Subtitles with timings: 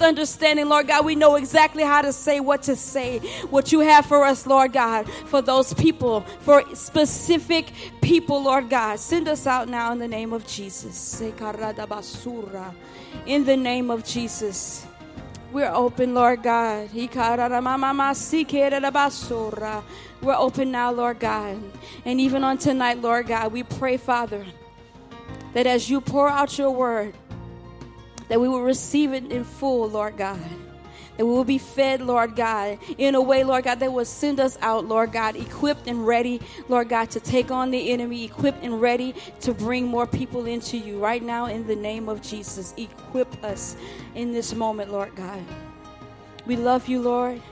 [0.00, 1.04] with understanding, Lord God.
[1.04, 3.18] We know exactly how to say what to say,
[3.50, 8.98] what you have for us, Lord God, for those people, for specific people, Lord God.
[8.98, 11.20] Send us out now in the name of Jesus.
[11.20, 11.36] In
[13.44, 14.86] the name of Jesus.
[15.52, 16.90] We're open, Lord God.
[20.22, 21.62] We're open now, Lord God.
[22.04, 24.46] And even on tonight, Lord God, we pray, Father,
[25.52, 27.14] that as you pour out your word,
[28.30, 30.38] that we will receive it in full, Lord God.
[31.16, 34.38] That we will be fed, Lord God, in a way, Lord God, that will send
[34.38, 38.62] us out, Lord God, equipped and ready, Lord God, to take on the enemy, equipped
[38.62, 40.98] and ready to bring more people into you.
[40.98, 43.76] Right now, in the name of Jesus, equip us
[44.14, 45.44] in this moment, Lord God.
[46.46, 47.42] We love you, Lord.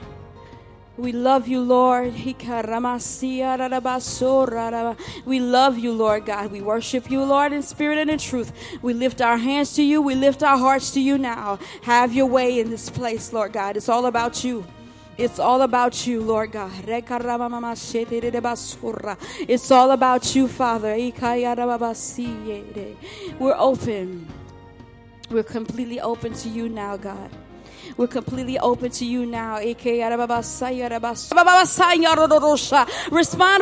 [0.99, 2.13] We love you, Lord.
[2.13, 2.33] We
[5.39, 6.51] love you, Lord God.
[6.51, 8.51] We worship you, Lord, in spirit and in truth.
[8.81, 10.01] We lift our hands to you.
[10.01, 11.57] We lift our hearts to you now.
[11.83, 13.77] Have your way in this place, Lord God.
[13.77, 14.65] It's all about you.
[15.17, 16.73] It's all about you, Lord God.
[16.85, 17.11] It's
[19.71, 20.95] all about you, Father.
[23.39, 24.27] We're open.
[25.29, 27.29] We're completely open to you now, God.
[27.99, 29.57] We're completely open to you now.
[29.57, 29.75] Respond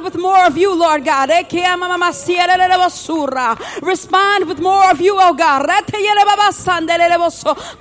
[0.04, 1.32] with more of you, Lord God.
[3.82, 5.66] Respond with more of you, oh God.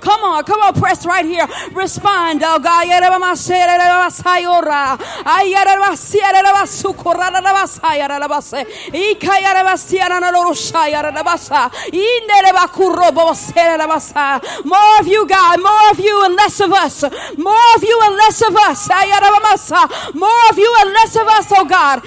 [0.01, 1.45] Come on, come on, press right here.
[1.73, 2.87] Respond, oh God.
[14.65, 15.61] More of you, God.
[15.61, 17.03] More of you and less of us.
[17.37, 18.87] More of you and less of us.
[20.15, 22.03] More of you and less of us, oh God.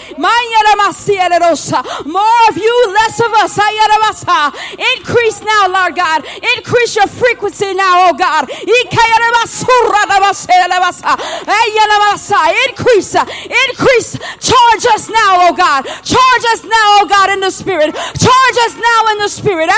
[2.07, 3.59] More of you, less of us.
[4.97, 6.25] Increase now, Lord God.
[6.57, 8.49] Increase your frequency now, oh God.
[12.69, 14.19] Increase, increase.
[14.41, 15.85] Charge us now, oh God.
[15.85, 17.95] Charge us now, oh God, in the spirit.
[17.95, 19.69] Charge us now in the spirit.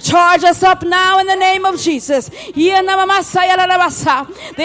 [0.00, 2.28] Charge us up now in the name of Jesus.
[2.28, 2.70] The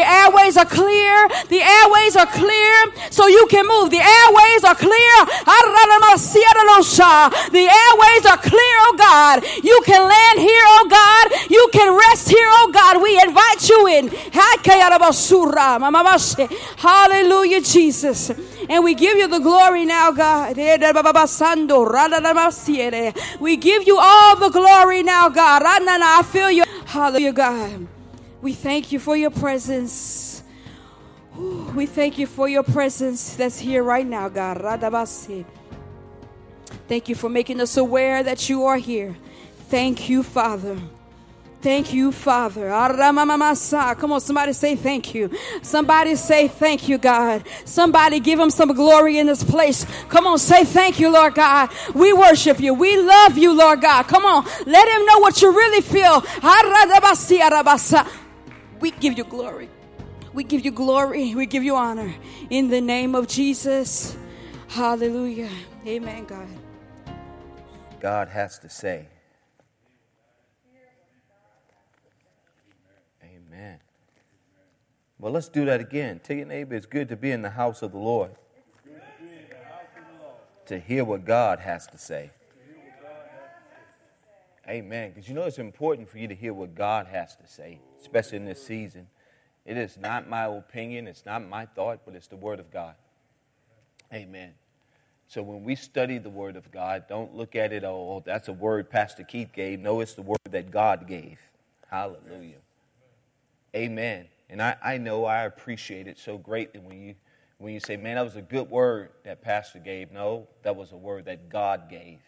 [0.04, 1.28] airways are clear.
[1.50, 2.74] The airways are clear
[3.10, 3.90] so you can move.
[3.92, 5.16] The airways are clear.
[7.52, 9.44] The airways are clear, oh God.
[9.64, 11.32] You can land here, oh God.
[11.50, 13.02] You can rest here, oh God.
[13.02, 14.10] We invite you in.
[16.78, 18.32] Hallelujah, Jesus.
[18.70, 20.56] And we give you the glory now, God.
[23.40, 25.64] We give you all the glory now, God.
[25.66, 26.64] I feel you.
[26.86, 27.88] Hallelujah, God.
[28.42, 30.44] We thank you for your presence.
[31.36, 34.58] We thank you for your presence that's here right now, God.
[36.88, 39.16] Thank you for making us aware that you are here.
[39.70, 40.78] Thank you, Father.
[41.64, 42.68] Thank you, Father.
[42.70, 45.32] Come on, somebody say thank you.
[45.62, 47.48] Somebody say thank you, God.
[47.64, 49.86] Somebody give him some glory in this place.
[50.10, 51.70] Come on, say thank you, Lord God.
[51.96, 52.74] We worship you.
[52.74, 54.04] We love you, Lord God.
[54.04, 56.22] Come on, let him know what you really feel.
[58.82, 59.70] We give you glory.
[60.34, 61.34] We give you glory.
[61.34, 62.14] We give you honor.
[62.50, 64.18] In the name of Jesus.
[64.68, 65.50] Hallelujah.
[65.88, 66.48] Amen, God.
[68.02, 69.08] God has to say.
[75.24, 76.20] Well, let's do that again.
[76.22, 78.32] Tell your neighbor it's good to be in the house of the Lord.
[80.66, 82.30] To hear what God has to say.
[84.68, 85.12] Amen.
[85.12, 88.36] Because you know it's important for you to hear what God has to say, especially
[88.36, 89.08] in this season.
[89.66, 92.96] It is not my opinion, it's not my thought, but it's the Word of God.
[94.14, 94.52] Amen.
[95.30, 98.54] So when we study the Word of God, don't look at it, oh, that's a
[98.54, 99.80] word Pastor Keith gave.
[99.80, 101.40] No, it's the word that God gave.
[101.90, 102.60] Hallelujah.
[103.74, 104.28] Amen.
[104.54, 107.16] And I, I know I appreciate it so greatly when you
[107.58, 110.12] when you say, man, that was a good word that Pastor gave.
[110.12, 112.20] No, that was a word that God gave.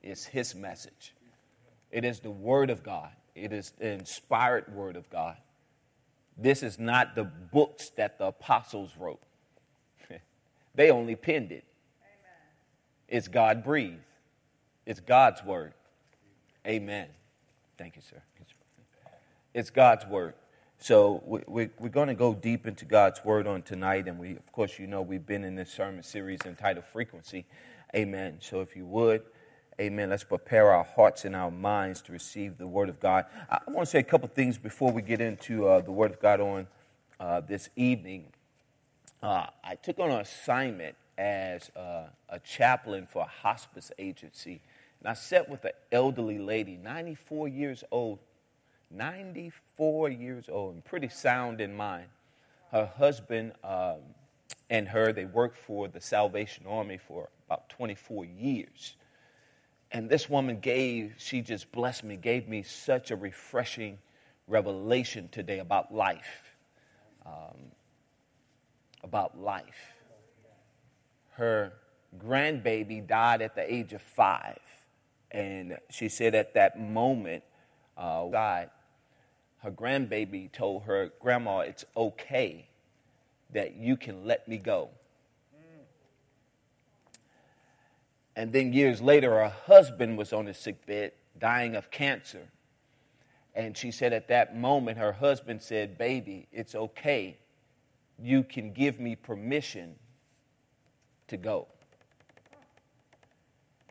[0.00, 1.12] It's his message.
[1.90, 3.10] It is the word of God.
[3.34, 5.38] It is the inspired word of God.
[6.38, 9.22] This is not the books that the apostles wrote.
[10.76, 11.64] they only penned it.
[13.08, 13.98] It's God breathed.
[14.84, 15.74] It's God's word.
[16.64, 17.08] Amen.
[17.76, 18.22] Thank you, sir.
[19.52, 20.34] It's God's word.
[20.78, 24.08] So we, we're going to go deep into God's word on tonight.
[24.08, 27.46] And we, of course, you know, we've been in this sermon series entitled Frequency.
[27.94, 28.38] Amen.
[28.40, 29.22] So if you would,
[29.80, 33.24] amen, let's prepare our hearts and our minds to receive the word of God.
[33.50, 36.20] I want to say a couple things before we get into uh, the word of
[36.20, 36.66] God on
[37.18, 38.26] uh, this evening.
[39.22, 44.60] Uh, I took on an assignment as uh, a chaplain for a hospice agency.
[45.00, 48.18] And I sat with an elderly lady, 94 years old,
[48.90, 52.06] 94 years old, and pretty sound in mind.
[52.72, 53.98] Her husband um,
[54.68, 58.96] and her, they worked for the Salvation Army for about 24 years.
[59.92, 63.98] And this woman gave, she just blessed me, gave me such a refreshing
[64.48, 66.54] revelation today about life.
[67.24, 67.72] Um,
[69.02, 69.94] about life.
[71.30, 71.72] Her
[72.18, 74.58] grandbaby died at the age of five.
[75.30, 77.44] And she said at that moment,
[77.96, 78.70] uh, God,
[79.66, 82.68] her grandbaby told her, Grandma, it's okay
[83.52, 84.90] that you can let me go.
[88.36, 92.46] And then years later, her husband was on his sick bed, dying of cancer.
[93.56, 97.36] And she said at that moment, her husband said, Baby, it's okay.
[98.22, 99.96] You can give me permission
[101.26, 101.66] to go.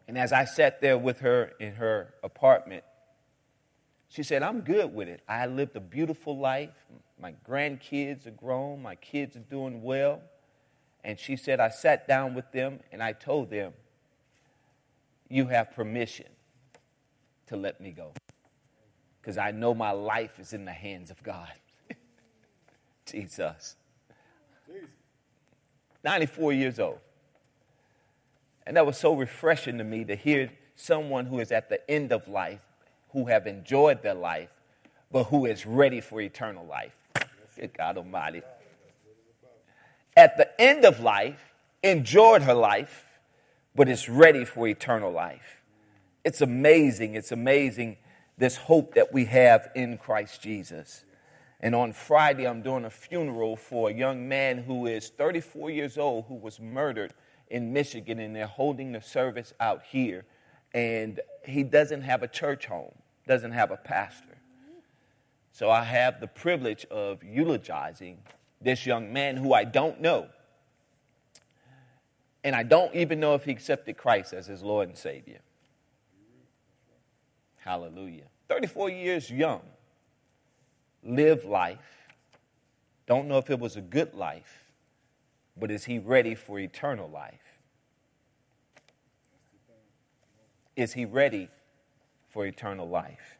[0.07, 2.85] And as I sat there with her in her apartment,
[4.15, 5.19] she said, I'm good with it.
[5.27, 6.69] I lived a beautiful life.
[7.19, 8.81] My grandkids are grown.
[8.81, 10.21] My kids are doing well.
[11.03, 13.73] And she said, I sat down with them and I told them,
[15.27, 16.27] You have permission
[17.47, 18.13] to let me go.
[19.19, 21.51] Because I know my life is in the hands of God.
[23.05, 23.75] Jesus.
[26.05, 26.99] 94 years old.
[28.65, 32.13] And that was so refreshing to me to hear someone who is at the end
[32.13, 32.61] of life,
[33.15, 34.49] who have enjoyed their life,
[35.09, 36.93] but who is ready for eternal life.
[37.57, 38.41] Good God Almighty.
[40.17, 43.05] At the end of life, enjoyed her life,
[43.73, 45.63] but is ready for eternal life.
[46.25, 47.15] It's amazing.
[47.15, 47.95] It's amazing
[48.37, 51.05] this hope that we have in Christ Jesus.
[51.61, 55.97] And on Friday, I'm doing a funeral for a young man who is 34 years
[55.97, 57.13] old who was murdered
[57.47, 60.25] in Michigan, and they're holding the service out here.
[60.73, 62.91] And he doesn't have a church home,
[63.27, 64.37] doesn't have a pastor.
[65.51, 68.19] So I have the privilege of eulogizing
[68.61, 70.27] this young man who I don't know.
[72.43, 75.39] And I don't even know if he accepted Christ as his Lord and Savior.
[77.57, 78.25] Hallelujah.
[78.49, 79.61] 34 years young.
[81.03, 82.09] Live life.
[83.07, 84.65] Don't know if it was a good life
[85.57, 87.59] but is he ready for eternal life?
[90.75, 91.49] Is he ready
[92.35, 93.37] for eternal life?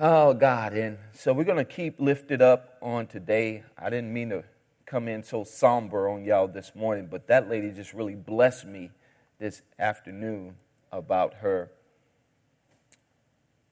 [0.00, 0.72] Oh, God.
[0.72, 3.62] And so we're going to keep lifted up on today.
[3.78, 4.44] I didn't mean to
[4.86, 8.90] come in so somber on y'all this morning, but that lady just really blessed me
[9.38, 10.56] this afternoon
[10.90, 11.70] about her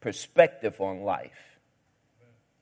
[0.00, 1.56] perspective on life.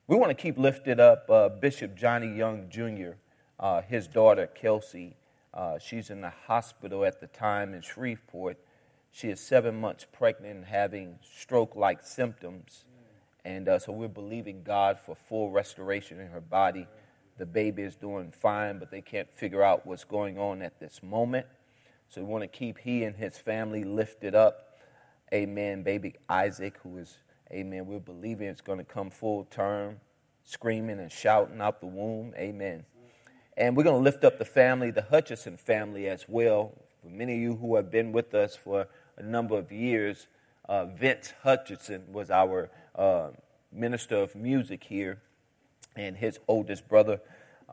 [0.07, 3.17] We want to keep lifted up uh, Bishop Johnny Young Jr
[3.59, 5.15] uh, his daughter, Kelsey.
[5.53, 8.57] Uh, she's in the hospital at the time in Shreveport.
[9.15, 12.83] She is seven months pregnant and having stroke like symptoms.
[13.45, 16.87] And uh, so we're believing God for full restoration in her body.
[17.37, 21.03] The baby is doing fine, but they can't figure out what's going on at this
[21.03, 21.45] moment.
[22.09, 24.79] So we want to keep he and his family lifted up.
[25.31, 25.83] Amen.
[25.83, 27.19] Baby Isaac, who is,
[27.51, 29.99] amen, we're believing it's going to come full term,
[30.43, 32.33] screaming and shouting out the womb.
[32.35, 32.83] Amen.
[33.55, 36.73] And we're going to lift up the family, the Hutchison family as well.
[37.03, 38.87] For many of you who have been with us for
[39.17, 40.27] a number of years,
[40.67, 43.29] uh, Vince Hutchison was our uh,
[43.71, 45.19] minister of music here,
[45.95, 47.19] and his oldest brother,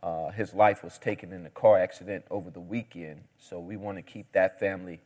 [0.02, 3.22] uh, his life was taken in a car accident over the weekend.
[3.38, 5.00] So we want to keep that family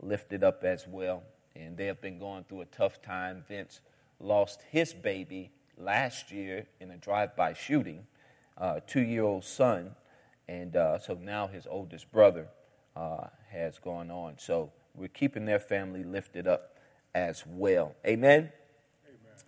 [0.00, 1.22] lifted up as well.
[1.56, 3.44] And they have been going through a tough time.
[3.48, 3.80] Vince
[4.20, 8.06] lost his baby last year in a drive by shooting,
[8.58, 9.94] uh, two year old son.
[10.48, 12.48] And uh, so now his oldest brother
[12.96, 14.34] uh, has gone on.
[14.38, 16.76] So we're keeping their family lifted up
[17.14, 17.94] as well.
[18.06, 18.50] Amen.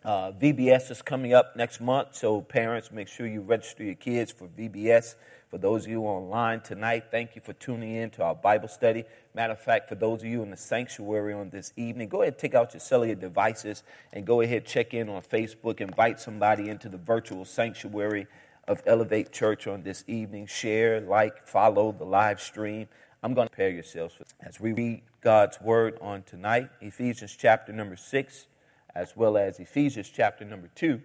[0.04, 4.30] Uh, VBS is coming up next month, so parents, make sure you register your kids
[4.30, 5.16] for VBS.
[5.50, 9.04] For those of you online tonight, thank you for tuning in to our Bible study.
[9.34, 12.38] Matter of fact, for those of you in the sanctuary on this evening, go ahead
[12.38, 15.80] take out your cellular devices and go ahead check in on Facebook.
[15.80, 18.26] Invite somebody into the virtual sanctuary
[18.68, 20.46] of Elevate Church on this evening.
[20.46, 22.88] Share, like, follow the live stream.
[23.22, 27.72] I'm going to prepare yourselves for as we read God's word on tonight, Ephesians chapter
[27.72, 28.46] number six,
[28.94, 31.00] as well as Ephesians chapter number two.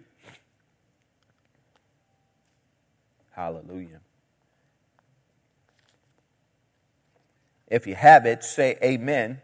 [3.32, 4.00] Hallelujah.
[7.66, 9.40] If you have it, say amen.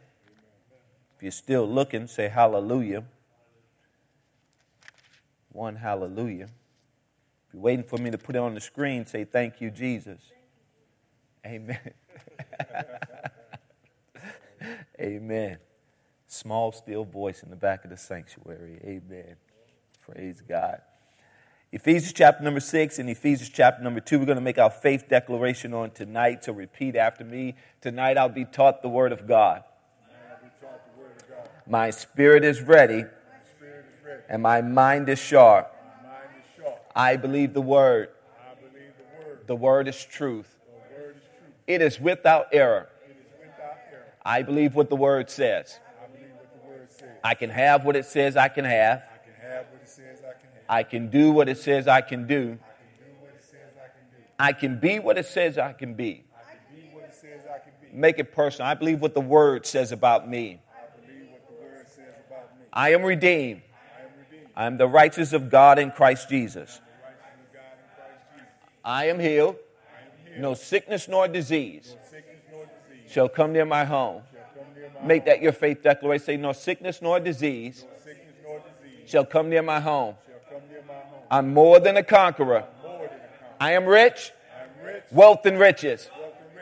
[1.17, 3.05] If you're still looking, say hallelujah.
[5.51, 6.45] One hallelujah.
[6.45, 10.21] If you're waiting for me to put it on the screen, say, Thank you, Jesus.
[11.47, 11.93] Amen.
[15.01, 15.59] Amen.
[16.27, 18.79] Small, still voice in the back of the sanctuary.
[18.85, 19.37] Amen.
[20.03, 20.81] Praise God.
[21.71, 24.19] Ephesians chapter number six and Ephesians chapter number two.
[24.19, 26.45] We're going to make our faith declaration on tonight.
[26.45, 27.57] So repeat after me.
[27.81, 29.65] Tonight I'll be taught the word of God.
[31.67, 33.05] My spirit is ready,
[34.31, 35.71] and my mind is sharp.
[36.97, 38.09] I believe the word.
[39.47, 40.58] The word is truth.
[41.69, 42.89] It is without error.
[44.25, 45.79] I believe what the word says.
[47.23, 49.03] I can have what it says I can have.
[50.69, 52.59] I can do what it says I can do.
[54.39, 56.25] I can be what it says I can be.
[57.93, 58.71] Make it personal.
[58.71, 60.61] I believe what the word says about me.
[62.73, 63.63] I am redeemed.
[64.57, 66.81] I am the righteous of God in Christ Jesus.
[68.85, 69.57] I am healed.
[70.39, 71.97] No sickness nor disease
[73.09, 74.23] shall come near my home.
[75.05, 76.25] Make that your faith declaration.
[76.25, 77.85] Say, no sickness nor disease
[79.07, 80.15] shall come near my home.
[81.31, 82.65] I'm more than a conqueror.
[83.61, 84.33] I am rich.
[85.11, 86.09] Wealth and riches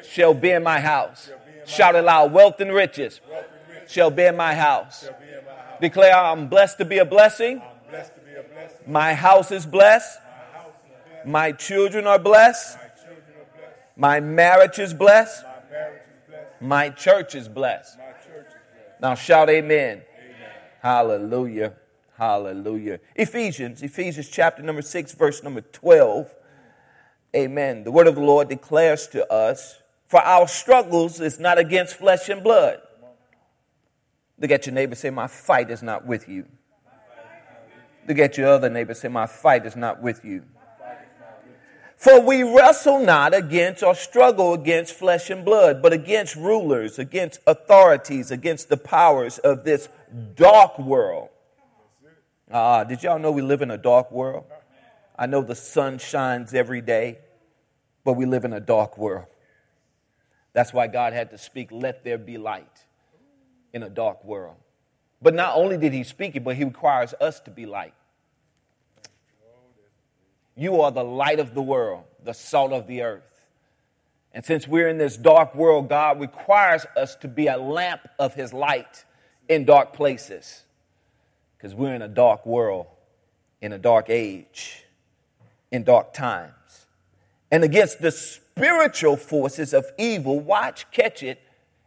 [0.02, 1.30] shall be in my house.
[1.66, 2.32] Shout it loud.
[2.32, 3.20] Wealth and riches
[3.88, 5.08] shall be in my house.
[5.80, 7.60] Declare, I'm blessed to be a blessing.
[8.86, 10.18] My house is blessed.
[11.24, 12.78] My children are blessed.
[13.96, 15.44] My marriage is blessed.
[16.60, 17.98] My church is blessed.
[19.00, 20.02] Now shout amen.
[20.82, 21.74] Hallelujah.
[22.16, 23.00] Hallelujah.
[23.14, 26.34] Ephesians, Ephesians chapter number 6, verse number 12.
[27.34, 27.84] Amen.
[27.84, 32.28] The word of the Lord declares to us, For our struggles is not against flesh
[32.28, 32.80] and blood.
[34.38, 36.46] Look at your neighbor, say, My fight is not with you.
[38.08, 40.44] Look at your other neighbor, say, My fight is not with you.
[41.96, 47.40] For we wrestle not against or struggle against flesh and blood, but against rulers, against
[47.46, 49.88] authorities, against the powers of this
[50.34, 51.30] dark world
[52.50, 54.44] uh, did y'all know we live in a dark world?
[55.18, 57.18] I know the sun shines every day,
[58.04, 59.26] but we live in a dark world.
[60.52, 62.84] That's why God had to speak, let there be light
[63.72, 64.56] in a dark world.
[65.20, 67.94] But not only did he speak it, but he requires us to be light.
[70.56, 73.22] You are the light of the world, the salt of the earth.
[74.32, 78.34] And since we're in this dark world, God requires us to be a lamp of
[78.34, 79.04] his light
[79.48, 80.64] in dark places
[81.56, 82.86] because we're in a dark world,
[83.60, 84.84] in a dark age,
[85.70, 86.52] in dark times.
[87.50, 91.40] And against the spiritual forces of evil, watch, catch it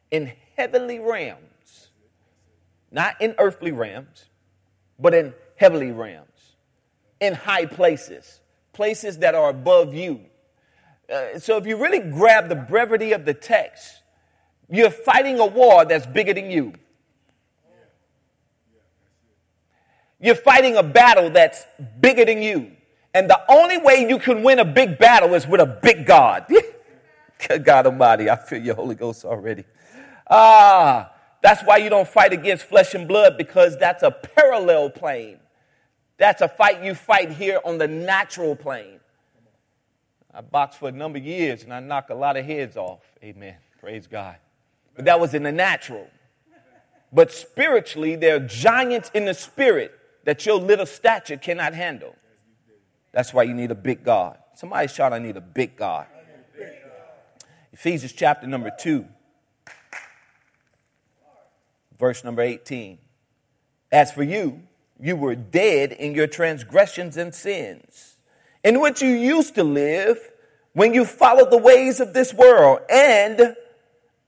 [0.10, 1.90] in heavenly realms,
[2.92, 4.26] not in earthly realms,
[4.98, 6.56] but in heavenly realms,
[7.20, 8.40] in high places,
[8.80, 10.22] places that are above you.
[11.14, 14.02] Uh, so if you really grab the brevity of the text,
[14.70, 16.72] you're fighting a war that's bigger than you.
[20.22, 21.66] You're fighting a battle that's
[22.00, 22.72] bigger than you.
[23.14, 26.46] And the only way you can win a big battle is with a big God.
[27.64, 29.66] God Almighty, I feel your Holy Ghost already.
[30.30, 35.40] Ah, that's why you don't fight against flesh and blood because that's a parallel plane.
[36.20, 39.00] That's a fight you fight here on the natural plane.
[40.32, 43.02] I boxed for a number of years and I knocked a lot of heads off.
[43.24, 43.56] Amen.
[43.80, 44.36] Praise God.
[44.96, 46.08] But that was in the natural.
[47.12, 52.16] But spiritually, there are giants in the spirit that your little stature cannot handle.
[53.14, 54.38] That's why you need a big God.
[54.56, 56.06] Somebody shout, I need a big God.
[57.72, 59.06] Ephesians chapter number 2,
[61.98, 62.98] verse number 18.
[63.92, 64.64] As for you,
[65.00, 68.18] you were dead in your transgressions and sins,
[68.64, 70.32] in which you used to live
[70.74, 73.56] when you followed the ways of this world and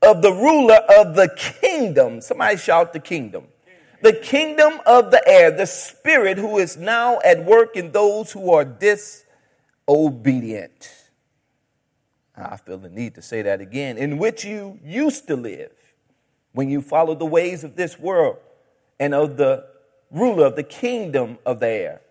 [0.01, 2.21] of the ruler of the kingdom.
[2.21, 3.47] Somebody shout the kingdom
[4.01, 8.51] the kingdom of the air, the spirit who is now at work in those who
[8.51, 9.25] are disobedient.
[12.35, 13.97] Ah, I feel the need to say that again.
[13.97, 15.71] In which you used to live
[16.53, 18.37] when you followed the ways of this world
[18.99, 19.67] and of the
[20.11, 22.01] ruler of the kingdom of the air,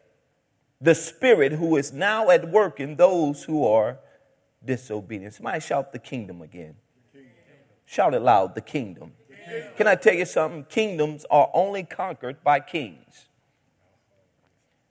[0.81, 3.99] the spirit who is now at work in those who are
[4.65, 5.35] disobedient.
[5.35, 6.77] Somebody shout the kingdom again.
[7.85, 9.13] Shout it loud, the kingdom.
[9.77, 10.65] Can I tell you something?
[10.69, 13.27] Kingdoms are only conquered by kings.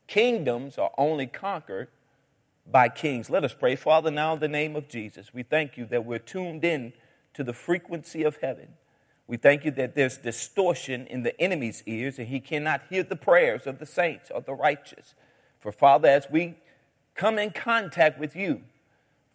[0.05, 1.87] Kingdoms are only conquered
[2.69, 3.29] by kings.
[3.29, 3.75] Let us pray.
[3.75, 6.93] Father, now in the name of Jesus, we thank you that we're tuned in
[7.35, 8.69] to the frequency of heaven.
[9.29, 13.15] We thank you that there's distortion in the enemy's ears and he cannot hear the
[13.15, 15.13] prayers of the saints or the righteous.
[15.59, 16.55] For Father, as we
[17.13, 18.62] come in contact with you,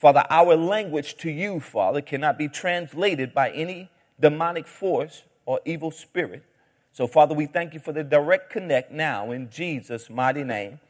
[0.01, 5.93] Father, our language to you, Father, cannot be translated by any demonic force or evil
[5.93, 6.43] spirit.
[6.91, 10.81] So, Father, we thank you for the direct connect now in Jesus' mighty name.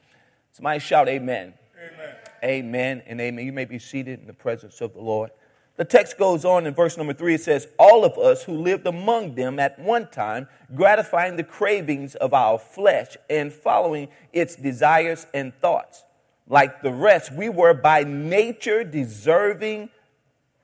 [0.52, 1.52] Somebody shout, Amen.
[1.76, 2.14] Amen.
[2.42, 3.44] Amen and amen.
[3.44, 5.30] You may be seated in the presence of the Lord.
[5.76, 7.34] The text goes on in verse number three.
[7.34, 12.14] It says, All of us who lived among them at one time, gratifying the cravings
[12.14, 16.04] of our flesh and following its desires and thoughts.
[16.46, 19.90] Like the rest, we were by nature deserving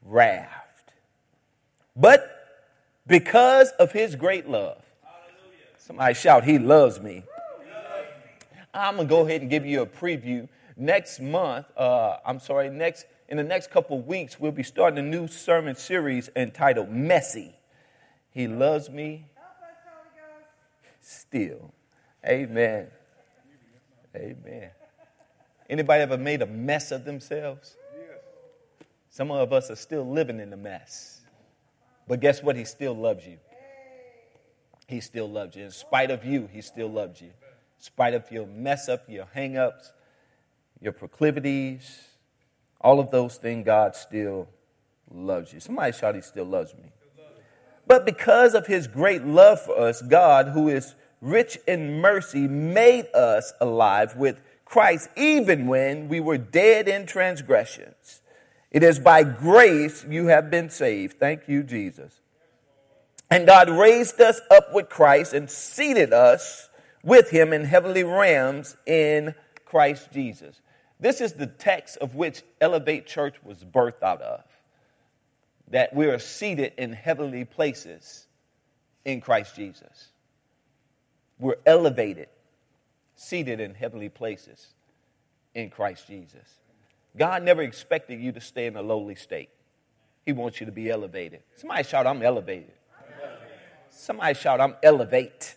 [0.05, 0.85] wrath.
[1.97, 2.63] But
[3.07, 5.65] because of his great love, Hallelujah.
[5.79, 7.25] Somebody shout, He loves me.
[8.73, 10.49] I'm going to go ahead and give you a preview.
[10.77, 15.09] Next month, uh, I'm sorry, next in the next couple weeks, we'll be starting a
[15.09, 17.55] new sermon series entitled Messy.
[18.31, 19.27] He loves me
[21.01, 21.73] still.
[22.27, 22.89] Amen.
[24.15, 24.71] Amen.
[25.69, 27.77] Anybody ever made a mess of themselves?
[29.09, 31.21] Some of us are still living in the mess.
[32.07, 32.57] But guess what?
[32.57, 33.39] He still loves you
[34.91, 35.65] he still loves you.
[35.65, 37.29] In spite of you, he still loves you.
[37.29, 39.93] In spite of your mess up, your hang ups,
[40.81, 42.09] your proclivities,
[42.81, 44.49] all of those things, God still
[45.11, 45.61] loves you.
[45.61, 46.93] Somebody shout, He still loves me.
[47.87, 53.07] But because of His great love for us, God, who is rich in mercy, made
[53.15, 58.23] us alive with Christ even when we were dead in transgressions.
[58.71, 61.19] It is by grace you have been saved.
[61.19, 62.21] Thank you, Jesus.
[63.29, 66.69] And God raised us up with Christ and seated us
[67.03, 69.35] with him in heavenly realms in
[69.65, 70.61] Christ Jesus.
[71.01, 74.45] This is the text of which Elevate Church was birthed out of.
[75.69, 78.27] That we are seated in heavenly places
[79.05, 80.09] in Christ Jesus.
[81.39, 82.29] We're elevated,
[83.17, 84.75] seated in heavenly places
[85.55, 86.61] in Christ Jesus.
[87.17, 89.49] God never expected you to stay in a lowly state.
[90.27, 91.41] He wants you to be elevated.
[91.57, 92.73] Somebody shout, I'm elevated.
[93.89, 95.57] Somebody shout, I'm elevate.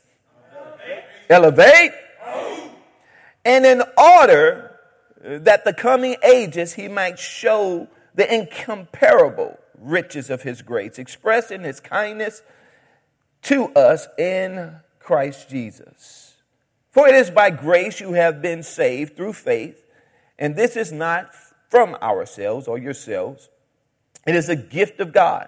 [1.30, 1.92] Elevate.
[1.92, 1.92] elevate.
[3.46, 4.73] And in order
[5.24, 11.64] that the coming ages he might show the incomparable riches of his grace, expressed in
[11.64, 12.42] his kindness
[13.44, 16.36] to us in Christ Jesus.
[16.92, 19.84] For it is by grace you have been saved through faith,
[20.38, 21.32] and this is not
[21.70, 23.50] from ourselves or yourselves.
[24.28, 25.48] It is a gift of God,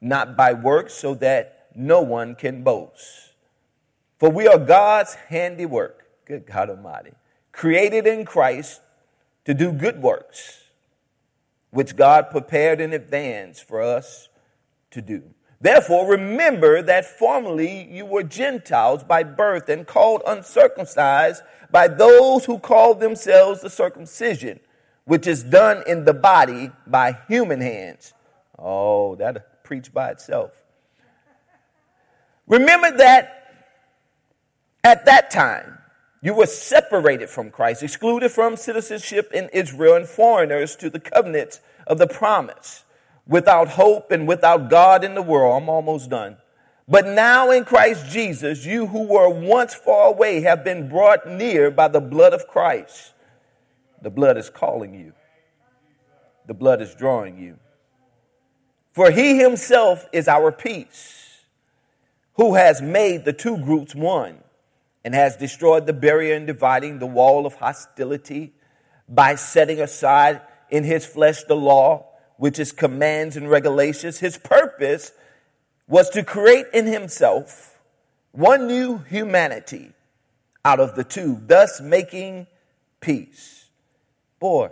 [0.00, 3.32] not by works, so that no one can boast.
[4.18, 7.12] For we are God's handiwork, good God Almighty,
[7.52, 8.80] created in Christ
[9.48, 10.64] to do good works,
[11.70, 14.28] which God prepared in advance for us
[14.90, 15.22] to do.
[15.58, 22.58] Therefore, remember that formerly you were Gentiles by birth and called uncircumcised by those who
[22.58, 24.60] call themselves the circumcision,
[25.06, 28.12] which is done in the body by human hands.
[28.58, 30.62] Oh, that preach by itself.
[32.46, 33.64] Remember that
[34.84, 35.78] at that time,
[36.20, 41.60] you were separated from Christ, excluded from citizenship in Israel, and foreigners to the covenants
[41.86, 42.84] of the promise,
[43.26, 45.62] without hope and without God in the world.
[45.62, 46.38] I'm almost done.
[46.88, 51.70] But now in Christ Jesus, you who were once far away have been brought near
[51.70, 53.12] by the blood of Christ.
[54.00, 55.12] The blood is calling you,
[56.46, 57.58] the blood is drawing you.
[58.92, 61.42] For he himself is our peace
[62.34, 64.38] who has made the two groups one
[65.04, 68.52] and has destroyed the barrier and dividing the wall of hostility
[69.08, 72.06] by setting aside in his flesh the law,
[72.36, 74.18] which is commands and regulations.
[74.18, 75.12] His purpose
[75.86, 77.80] was to create in himself
[78.32, 79.92] one new humanity
[80.64, 82.46] out of the two, thus making
[83.00, 83.70] peace.
[84.38, 84.70] Boy,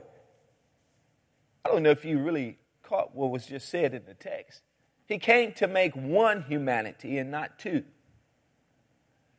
[1.64, 4.62] I don't know if you really caught what was just said in the text.
[5.06, 7.84] He came to make one humanity and not two.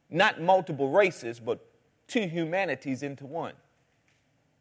[0.09, 1.59] Not multiple races, but
[2.07, 3.53] two humanities into one.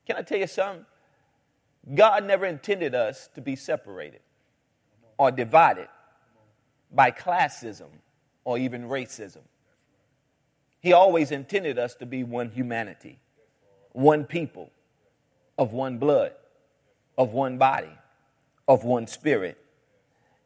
[0.07, 0.87] Can I tell you something?
[1.95, 4.21] God never intended us to be separated
[5.19, 5.89] or divided
[6.93, 7.89] by classism
[8.45, 9.43] or even racism.
[10.81, 13.19] He always intended us to be one humanity,
[13.93, 14.71] one people,
[15.59, 16.33] of one blood,
[17.17, 17.93] of one body,
[18.69, 19.59] of one spirit.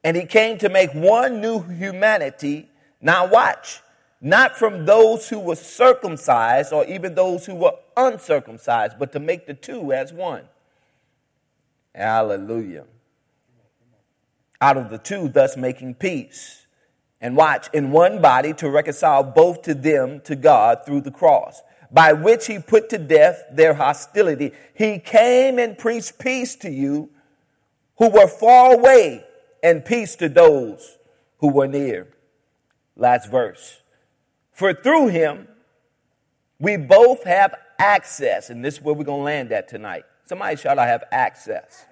[0.04, 2.68] And he came to make one new humanity.
[3.00, 3.80] Now, watch,
[4.20, 9.46] not from those who were circumcised or even those who were uncircumcised, but to make
[9.46, 10.44] the two as one.
[11.94, 12.85] Hallelujah.
[14.61, 16.66] Out of the two, thus making peace.
[17.20, 21.62] And watch, in one body to reconcile both to them to God through the cross,
[21.90, 24.52] by which he put to death their hostility.
[24.74, 27.11] He came and preached peace to you
[27.98, 29.24] who were far away
[29.62, 30.98] and peace to those
[31.38, 32.09] who were near.
[32.96, 33.79] Last verse.
[34.60, 35.48] For through him,
[36.58, 38.50] we both have access.
[38.50, 40.04] And this is where we're going to land at tonight.
[40.26, 41.86] Somebody shout, I have access.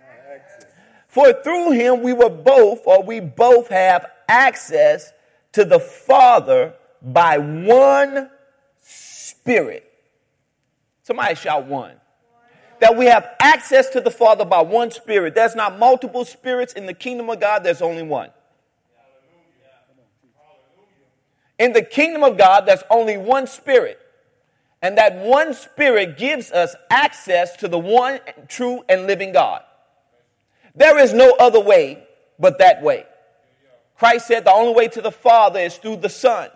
[1.07, 5.14] For through him we were both, or we both have access
[5.52, 8.28] to the Father by one
[8.83, 9.90] Spirit.
[11.04, 11.94] Somebody shout one.
[12.81, 15.35] That we have access to the Father by one Spirit.
[15.35, 18.28] There's not multiple spirits in the kingdom of God, there's only one.
[21.59, 23.99] In the kingdom of God, there's only one Spirit.
[24.81, 29.62] And that one Spirit gives us access to the one true and living God.
[30.75, 32.05] There is no other way
[32.38, 33.05] but that way.
[33.97, 36.51] Christ said the only way to the Father is through the Son.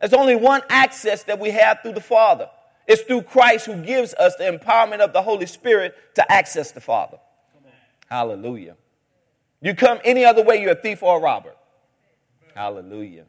[0.00, 2.48] There's only one access that we have through the Father.
[2.86, 6.80] It's through Christ who gives us the empowerment of the Holy Spirit to access the
[6.80, 7.18] Father.
[8.08, 8.76] Hallelujah.
[9.60, 11.52] You come any other way, you're a thief or a robber.
[12.54, 13.26] Hallelujah.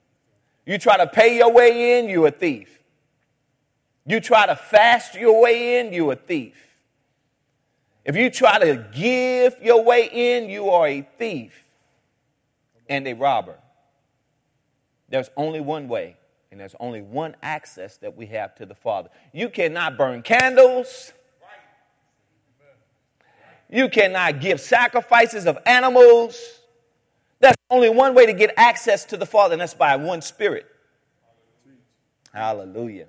[0.69, 2.83] You try to pay your way in, you're a thief.
[4.05, 6.57] You try to fast your way in, you're a thief.
[8.05, 11.59] If you try to give your way in, you are a thief
[12.87, 13.55] and a robber.
[15.09, 16.17] There's only one way,
[16.51, 19.09] and there's only one access that we have to the Father.
[19.33, 21.13] You cannot burn candles.
[23.71, 26.58] You cannot give sacrifices of animals.
[27.39, 30.65] There's only one way to get access to the Father, and that's by one Spirit.
[32.33, 33.07] Hallelujah.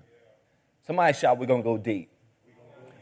[0.86, 2.10] Somebody shout, We're going to go deep.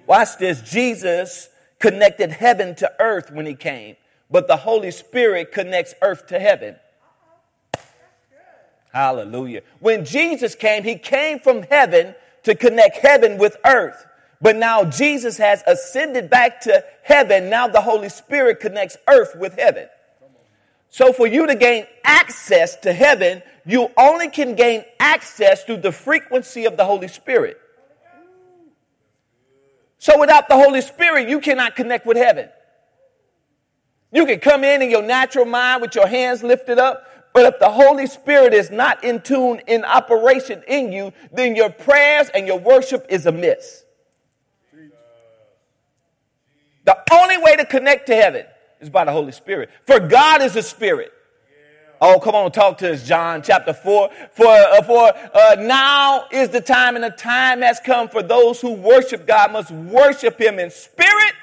[0.06, 0.62] Watch this.
[0.62, 3.96] Jesus connected heaven to earth when he came,
[4.30, 6.76] but the Holy Spirit connects earth to heaven.
[8.92, 9.62] Hallelujah.
[9.80, 12.14] When Jesus came, he came from heaven
[12.44, 14.06] to connect heaven with earth.
[14.40, 17.50] But now Jesus has ascended back to heaven.
[17.50, 19.88] Now the Holy Spirit connects earth with heaven.
[20.90, 25.92] So for you to gain access to heaven, you only can gain access through the
[25.92, 27.60] frequency of the Holy Spirit.
[29.98, 32.48] So without the Holy Spirit, you cannot connect with heaven.
[34.12, 37.60] You can come in in your natural mind with your hands lifted up, but if
[37.60, 42.46] the Holy Spirit is not in tune, in operation in you, then your prayers and
[42.46, 43.84] your worship is amiss.
[46.84, 48.46] The only way to connect to heaven
[48.80, 49.70] is by the Holy Spirit.
[49.86, 51.12] For God is a spirit.
[52.00, 54.10] Oh, come on, talk to us, John chapter 4.
[54.32, 58.60] For, uh, for uh, now is the time, and the time has come for those
[58.60, 61.34] who worship God must worship Him in spirit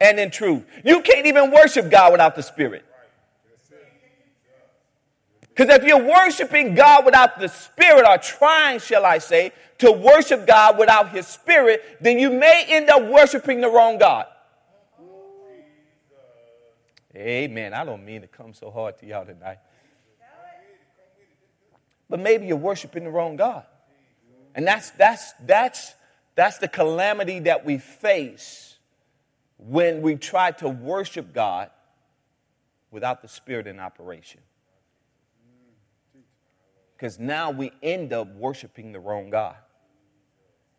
[0.00, 0.64] and in truth.
[0.84, 2.84] You can't even worship God without the Spirit.
[5.48, 10.46] Because if you're worshiping God without the Spirit, or trying, shall I say, to worship
[10.46, 14.26] God without His Spirit, then you may end up worshiping the wrong God.
[17.18, 17.74] Amen.
[17.74, 19.58] I don't mean to come so hard to y'all tonight.
[22.08, 23.64] But maybe you're worshiping the wrong God.
[24.54, 25.94] And that's that's that's
[26.36, 28.78] that's the calamity that we face
[29.58, 31.70] when we try to worship God
[32.90, 34.40] without the Spirit in operation.
[36.96, 39.56] Because now we end up worshiping the wrong God.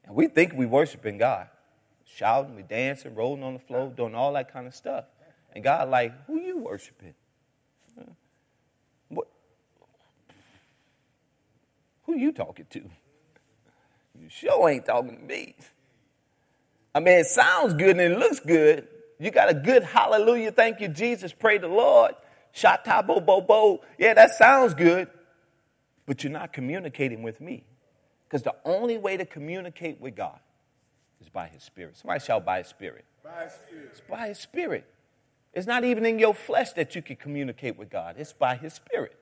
[0.06, 1.48] And we think we're worshiping God.
[2.06, 5.06] Shouting, we dancing, rolling on the floor, doing all that kind of stuff.
[5.60, 7.16] And God, like, who you worshiping?
[9.10, 9.28] What?
[12.04, 12.80] Who you talking to?
[12.80, 15.58] You sure ain't talking to me.
[16.96, 18.88] I mean, it sounds good and it looks good.
[19.20, 22.14] You got a good hallelujah, thank you, Jesus, pray the Lord.
[22.56, 23.82] Shata bo bo bo.
[23.98, 25.10] Yeah, that sounds good.
[26.06, 27.66] But you're not communicating with me.
[28.24, 30.40] Because the only way to communicate with God
[31.20, 31.98] is by His Spirit.
[31.98, 33.04] Somebody shout by His Spirit.
[33.22, 33.90] By His Spirit.
[33.92, 34.86] It's by His Spirit.
[35.54, 38.74] It's not even in your flesh that you can communicate with God, it's by His
[38.74, 39.16] Spirit.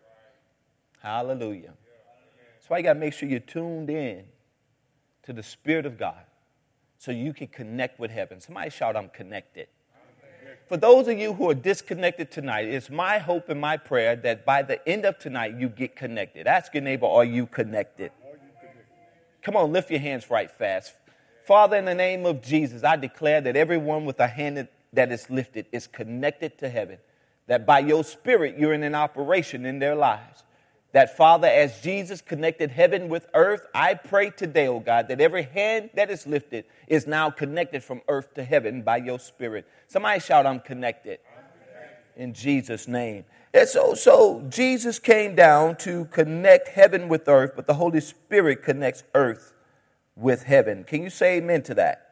[1.02, 1.74] Hallelujah.
[2.56, 4.26] That's why you got to make sure you're tuned in
[5.24, 6.24] to the Spirit of God
[6.98, 8.42] so you can connect with heaven.
[8.42, 9.68] Somebody shout, I'm connected.
[10.68, 14.46] For those of you who are disconnected tonight, it's my hope and my prayer that
[14.46, 16.46] by the end of tonight you get connected.
[16.46, 18.12] Ask your neighbor, are you connected?
[19.42, 20.94] Come on, lift your hands right fast.
[21.46, 25.30] Father, in the name of Jesus, I declare that everyone with a hand that is
[25.30, 26.98] lifted is connected to heaven.
[27.48, 30.44] That by your spirit, you're in an operation in their lives.
[30.94, 35.44] That, Father, as Jesus connected heaven with earth, I pray today, oh God, that every
[35.44, 39.68] hand that is lifted is now connected from earth to heaven by your spirit.
[39.88, 41.20] Somebody shout, I'm connected.
[42.16, 43.26] In Jesus' name.
[43.54, 48.64] And so, so Jesus came down to connect heaven with earth, but the Holy Spirit
[48.64, 49.54] connects earth
[50.16, 50.84] with heaven.
[50.84, 52.07] Can you say amen to that?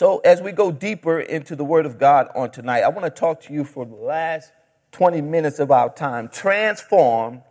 [0.00, 3.10] So, as we go deeper into the Word of God on tonight, I want to
[3.10, 4.50] talk to you for the last
[4.92, 6.30] 20 minutes of our time.
[6.30, 7.42] Transform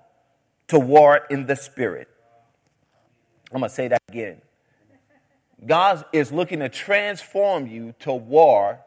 [0.69, 2.07] to war in the Spirit.
[3.53, 4.41] I'm going to say that again.
[5.63, 8.79] God is looking to transform you to war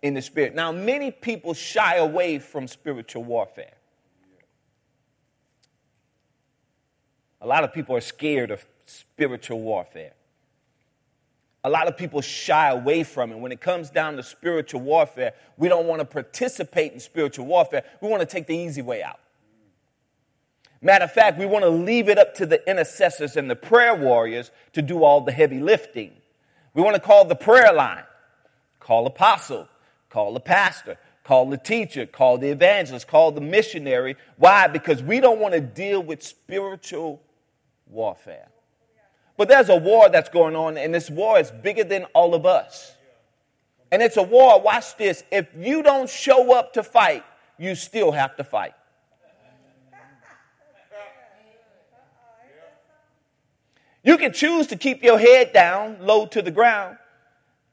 [0.00, 0.54] in the spirit.
[0.54, 3.76] Now, many people shy away from spiritual warfare.
[7.42, 10.14] A lot of people are scared of spiritual warfare.
[11.62, 13.38] A lot of people shy away from it.
[13.38, 17.84] When it comes down to spiritual warfare, we don't want to participate in spiritual warfare.
[18.00, 19.20] We want to take the easy way out.
[20.82, 23.94] Matter of fact, we want to leave it up to the intercessors and the prayer
[23.94, 26.12] warriors to do all the heavy lifting.
[26.72, 28.04] We want to call the prayer line,
[28.78, 29.68] call apostle,
[30.08, 34.16] call the pastor, call the teacher, call the evangelist, call the missionary.
[34.36, 34.68] Why?
[34.68, 37.20] Because we don't want to deal with spiritual
[37.86, 38.48] warfare.
[39.40, 42.44] But there's a war that's going on, and this war is bigger than all of
[42.44, 42.94] us.
[43.90, 47.24] And it's a war, watch this, if you don't show up to fight,
[47.56, 48.74] you still have to fight.
[54.04, 56.98] You can choose to keep your head down, low to the ground,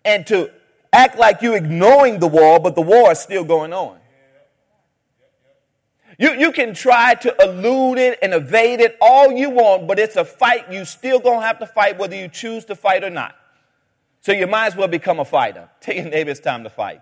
[0.06, 0.49] and to
[0.93, 3.99] act like you're ignoring the war, but the war is still going on.
[6.17, 10.15] You, you can try to elude it and evade it all you want, but it's
[10.15, 13.36] a fight you still gonna have to fight whether you choose to fight or not.
[14.21, 15.69] So you might as well become a fighter.
[15.82, 17.01] Tell your neighbor it's time to fight.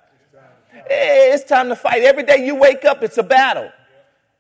[0.76, 2.04] Eh, it's time to fight.
[2.04, 3.72] Every day you wake up, it's a battle.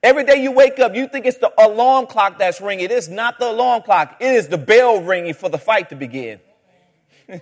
[0.03, 2.85] Every day you wake up, you think it's the alarm clock that's ringing.
[2.85, 4.17] It is not the alarm clock.
[4.19, 6.39] It is the bell ringing for the fight to begin.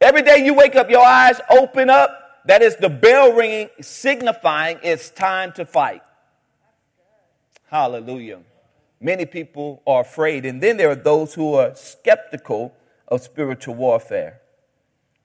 [0.00, 2.23] Every day you wake up, your eyes open up.
[2.46, 6.02] That is the bell ringing, signifying it's time to fight.
[7.66, 8.40] Hallelujah.
[9.00, 10.44] Many people are afraid.
[10.46, 12.74] And then there are those who are skeptical
[13.08, 14.40] of spiritual warfare.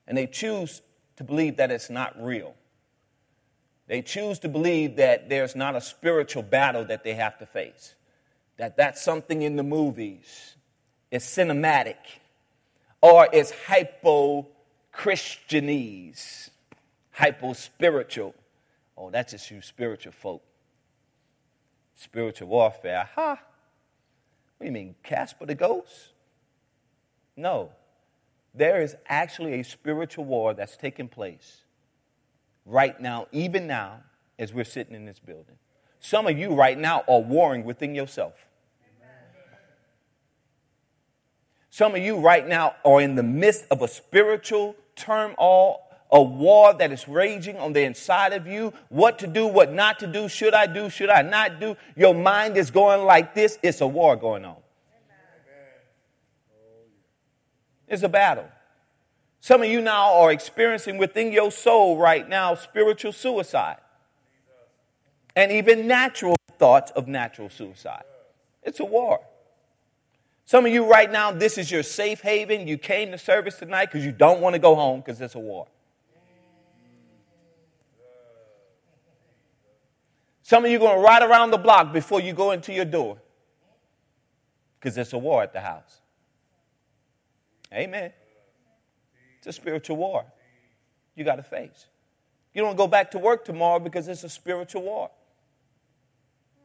[0.08, 0.82] And they choose
[1.17, 2.55] to believe that it's not real.
[3.89, 7.95] They choose to believe that there's not a spiritual battle that they have to face,
[8.58, 10.55] that that's something in the movies,
[11.10, 11.97] it's cinematic,
[13.01, 14.47] or it's hypo
[14.93, 16.51] Christianese,
[17.19, 18.34] hypo spiritual.
[18.97, 20.41] Oh, that's just you spiritual folk.
[21.95, 23.10] Spiritual warfare.
[23.15, 23.32] Ha!
[23.32, 23.39] What
[24.62, 26.13] do you mean, Casper the ghost?
[27.36, 27.71] No.
[28.55, 31.63] There is actually a spiritual war that's taking place
[32.65, 34.01] right now, even now,
[34.38, 35.58] as we're sitting in this building.
[35.99, 38.34] Some of you right now are warring within yourself.
[41.69, 46.74] Some of you right now are in the midst of a spiritual turmoil, a war
[46.74, 48.74] that is raging on the inside of you.
[48.89, 51.78] What to do, what not to do, should I do, should I not do?
[51.95, 53.60] Your mind is going like this.
[53.62, 54.58] It's a war going on.
[57.88, 58.48] It's a battle.
[59.41, 63.78] Some of you now are experiencing within your soul right now spiritual suicide
[65.36, 68.04] and even natural thoughts of natural suicide.
[68.63, 69.22] It's a war.
[70.45, 72.67] Some of you right now, this is your safe haven.
[72.67, 75.39] You came to service tonight because you don't want to go home because it's a
[75.39, 75.67] war.
[80.49, 82.83] Some of you are going to ride around the block before you go into your
[82.83, 83.19] door
[84.79, 86.01] because it's a war at the house.
[87.71, 88.12] Amen.
[89.38, 90.25] It's a spiritual war
[91.13, 91.85] you got to face.
[92.55, 95.12] You don't go back to work tomorrow because it's a spiritual war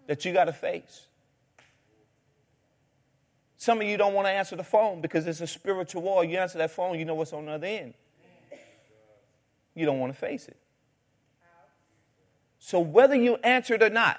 [0.07, 1.07] that you got to face.
[3.59, 6.25] Some of you don't want to answer the phone because it's a spiritual war.
[6.25, 7.93] You answer that phone, you know what's on the other end.
[9.75, 10.57] You don't want to face it.
[12.67, 14.19] So, whether you answer it or not,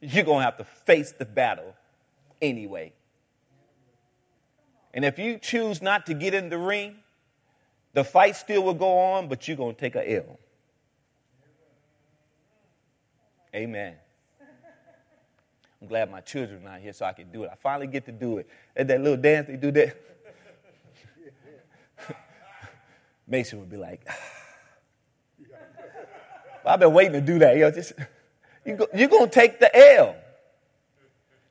[0.00, 1.74] you're going to have to face the battle
[2.40, 2.94] anyway.
[4.94, 6.96] And if you choose not to get in the ring,
[7.92, 10.38] the fight still will go on, but you're going to take a L.
[13.54, 13.96] Amen.
[15.82, 17.50] I'm glad my children are not here so I can do it.
[17.52, 18.48] I finally get to do it.
[18.74, 19.94] At that little dance they do that.
[23.28, 24.33] Mason would be like, ah.
[26.64, 27.56] I've been waiting to do that.
[27.56, 27.92] Know, just,
[28.64, 30.16] you go, you're going to take the L.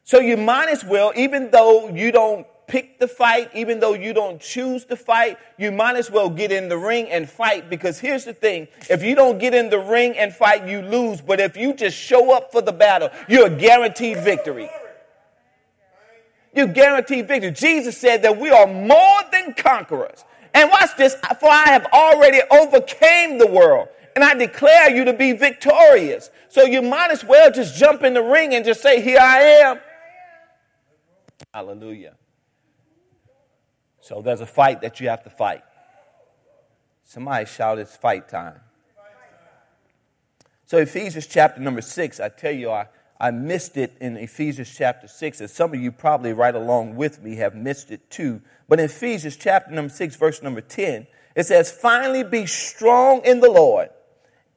[0.03, 4.13] So you might as well, even though you don't pick the fight, even though you
[4.13, 7.99] don't choose to fight, you might as well get in the ring and fight because
[7.99, 8.67] here's the thing.
[8.89, 11.21] If you don't get in the ring and fight, you lose.
[11.21, 14.69] But if you just show up for the battle, you're a guaranteed victory.
[16.55, 17.51] You're guaranteed victory.
[17.51, 20.23] Jesus said that we are more than conquerors.
[20.53, 25.13] And watch this, for I have already overcame the world and I declare you to
[25.13, 26.29] be victorious.
[26.49, 29.39] So you might as well just jump in the ring and just say, Here I
[29.39, 29.79] am.
[31.53, 32.15] Hallelujah.
[34.01, 35.63] So there's a fight that you have to fight.
[37.03, 38.59] Somebody shout, it's fight time.
[40.65, 42.87] So Ephesians chapter number six, I tell you, I,
[43.19, 47.21] I missed it in Ephesians chapter 6, and some of you probably right along with
[47.21, 48.41] me have missed it too.
[48.67, 53.39] But in Ephesians chapter number 6, verse number 10, it says, Finally be strong in
[53.39, 53.89] the Lord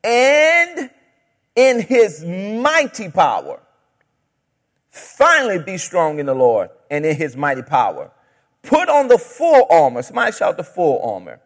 [0.07, 0.91] and
[1.57, 3.61] in his mighty power.
[4.89, 8.13] Finally be strong in the Lord and in his mighty power.
[8.63, 10.03] Put on the full armor.
[10.03, 11.41] Somebody shout the full armor.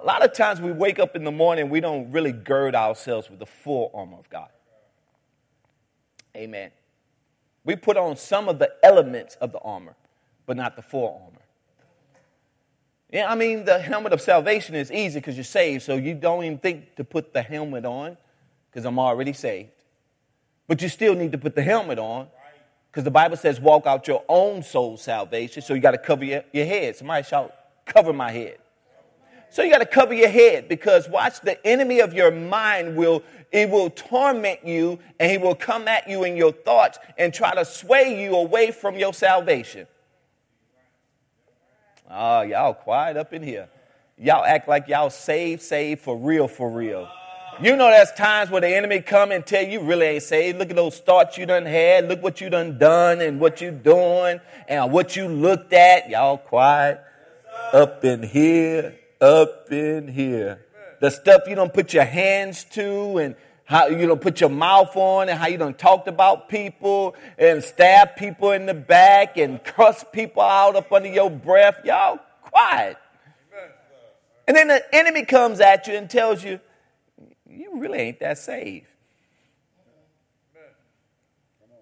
[0.00, 3.30] A lot of times we wake up in the morning, we don't really gird ourselves
[3.30, 4.48] with the full armor of God.
[6.36, 6.70] Amen.
[7.64, 9.94] We put on some of the elements of the armor,
[10.46, 11.41] but not the full armor.
[13.12, 16.44] Yeah, I mean, the helmet of salvation is easy because you're saved, so you don't
[16.44, 18.16] even think to put the helmet on
[18.70, 19.68] because I'm already saved.
[20.66, 22.28] But you still need to put the helmet on
[22.90, 26.24] because the Bible says walk out your own soul salvation, so you got to cover
[26.24, 26.96] your, your head.
[26.96, 27.52] Somebody shout,
[27.84, 28.56] cover my head.
[29.50, 33.22] So you got to cover your head because watch the enemy of your mind will
[33.50, 37.54] it will torment you and he will come at you in your thoughts and try
[37.54, 39.86] to sway you away from your salvation.
[42.12, 43.68] Oh, y'all quiet up in here.
[44.18, 47.08] Y'all act like y'all saved, saved for real, for real.
[47.60, 50.58] You know there's times where the enemy come and tell you really ain't saved.
[50.58, 52.08] Look at those thoughts you done had.
[52.08, 56.08] Look what you done done and what you doing and what you looked at.
[56.08, 57.00] Y'all quiet
[57.72, 60.66] up in here up in here.
[61.00, 63.36] The stuff you don't put your hands to and
[63.72, 67.64] how you don't put your mouth on and how you don't talked about people and
[67.64, 71.80] stab people in the back and cuss people out up under your breath.
[71.82, 72.98] Y'all quiet.
[74.46, 76.60] And then the enemy comes at you and tells you,
[77.48, 78.88] you really ain't that saved.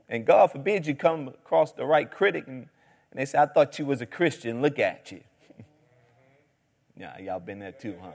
[0.09, 2.69] And God forbid you come across the right critic and,
[3.11, 4.63] and they say, I thought you was a Christian.
[4.63, 5.23] Look at you.
[6.97, 8.11] Yeah, y'all been there too, huh?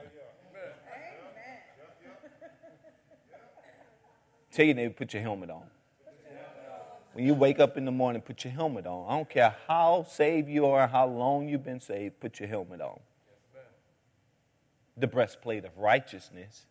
[4.56, 5.64] Tell your neighbor, put your helmet on.
[7.12, 9.06] When you wake up in the morning, put your helmet on.
[9.06, 12.80] I don't care how saved you are, how long you've been saved, put your helmet
[12.80, 12.98] on.
[14.96, 16.64] The breastplate of righteousness.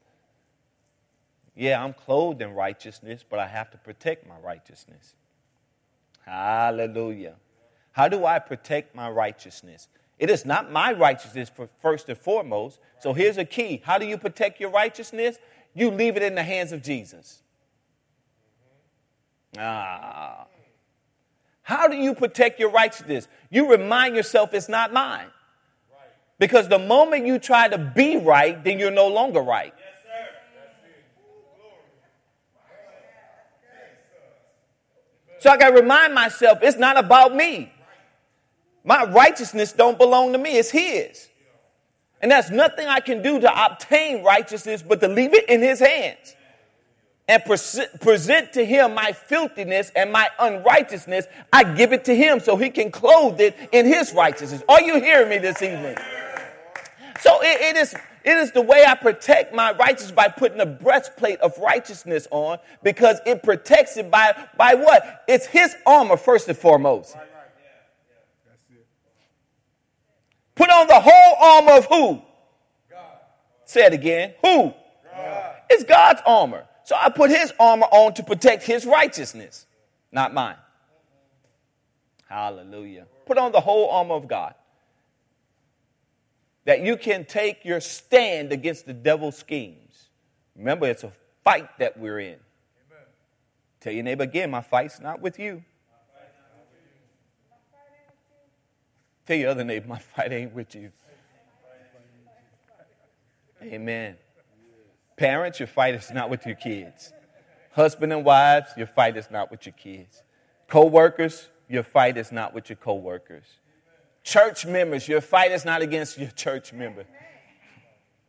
[1.56, 5.14] Yeah, I'm clothed in righteousness, but I have to protect my righteousness.
[6.26, 7.36] Hallelujah.
[7.92, 9.90] How do I protect my righteousness?
[10.18, 12.80] It is not my righteousness first and foremost.
[12.98, 13.84] So here's a key.
[13.86, 15.38] How do you protect your righteousness?
[15.76, 17.44] You leave it in the hands of Jesus.
[19.58, 20.48] Ah.
[21.62, 23.28] How do you protect your righteousness?
[23.50, 25.28] You remind yourself it's not mine.
[26.38, 29.74] Because the moment you try to be right, then you're no longer right.
[35.40, 37.72] So I got to remind myself it's not about me.
[38.84, 41.30] My righteousness don't belong to me, it's his.
[42.22, 45.80] And that's nothing I can do to obtain righteousness but to leave it in his
[45.80, 46.36] hands
[47.28, 51.26] and present to him my filthiness and my unrighteousness.
[51.52, 54.62] I give it to him so he can clothe it in his righteousness.
[54.70, 55.98] Are you hearing me this evening?
[57.22, 57.96] So it, it is.
[58.24, 62.58] It is the way I protect my righteousness by putting a breastplate of righteousness on
[62.82, 65.24] because it protects it by, by what?
[65.28, 67.16] It's his armor, first and foremost.
[70.56, 72.22] Put on the whole armor of who?
[72.90, 73.20] God.
[73.66, 74.34] Say it again.
[74.42, 74.74] Who?
[75.14, 75.56] God.
[75.70, 76.66] It's God's armor.
[76.86, 79.66] So I put his armor on to protect his righteousness,
[80.12, 80.56] not mine.
[82.30, 83.08] Hallelujah.
[83.26, 84.54] Put on the whole armor of God.
[86.66, 90.10] That you can take your stand against the devil's schemes.
[90.56, 91.12] Remember, it's a
[91.44, 92.38] fight that we're in.
[93.80, 95.64] Tell your neighbor again, my fight's not with you.
[99.26, 100.92] Tell your other neighbor, my fight ain't with you.
[103.64, 104.18] Amen.
[105.18, 107.14] Parents, your fight is not with your kids.
[107.72, 110.24] Husband and wives, your fight is not with your kids.
[110.68, 113.46] Co-workers, your fight is not with your co-workers.
[114.24, 117.06] Church members, your fight is not against your church member.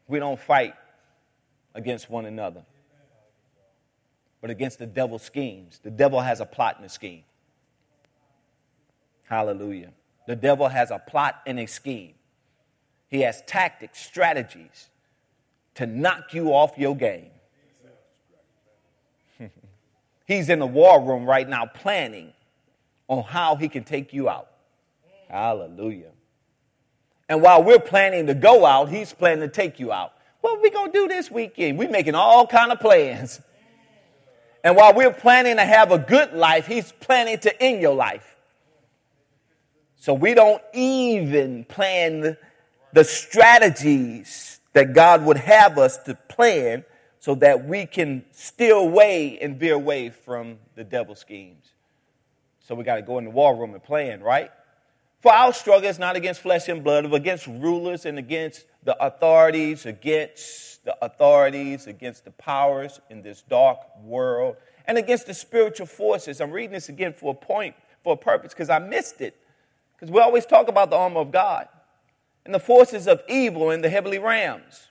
[0.07, 0.75] We don't fight
[1.75, 2.65] against one another,
[4.41, 5.81] but against the devil's schemes.
[5.83, 7.25] The devil has a plot and a scheme.
[9.27, 9.93] Hallelujah.
[10.27, 12.15] The devil has a plot and a scheme.
[13.09, 14.91] He has tactics, strategies
[15.77, 17.31] to knock you off your game.
[20.27, 22.33] He's in the war room right now planning
[23.09, 24.49] on how he can take you out.
[25.29, 26.11] Hallelujah.
[27.29, 30.13] And while we're planning to go out, he's planning to take you out.
[30.41, 31.79] What are we going to do this weekend?
[31.79, 33.41] We're making all kind of plans.
[34.63, 38.37] And while we're planning to have a good life, he's planning to end your life.
[39.97, 42.37] So we don't even plan
[42.93, 46.85] the strategies that God would have us to plan
[47.19, 51.71] so that we can steer away and veer away from the devil's schemes.
[52.61, 54.51] So we got to go in the war room and plan, right?
[55.21, 59.03] For our struggle is not against flesh and blood, but against rulers and against the
[59.03, 64.57] authorities, against the authorities, against the powers in this dark world,
[64.87, 66.43] and against the spiritual forces.
[66.43, 69.39] I'm reading this again for a point, for a purpose, because I missed it.
[69.95, 71.67] Because we always talk about the armor of God
[72.47, 74.89] and the forces of evil in the heavenly realms.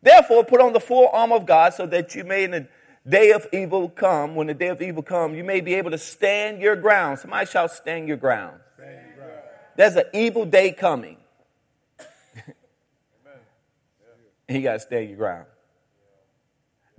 [0.00, 2.68] Therefore, put on the full armor of God so that you may, in the
[3.08, 5.98] day of evil come, when the day of evil come, you may be able to
[5.98, 7.18] stand your ground.
[7.18, 8.58] Somebody shall stand your ground.
[9.76, 11.16] There's an evil day coming.
[14.48, 15.46] and you got to stand your ground.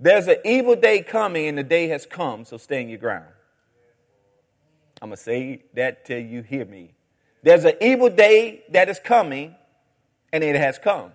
[0.00, 3.26] There's an evil day coming, and the day has come, so stand your ground.
[5.00, 6.94] I'm going to say that till you hear me.
[7.42, 9.54] There's an evil day that is coming,
[10.34, 11.12] and it has come.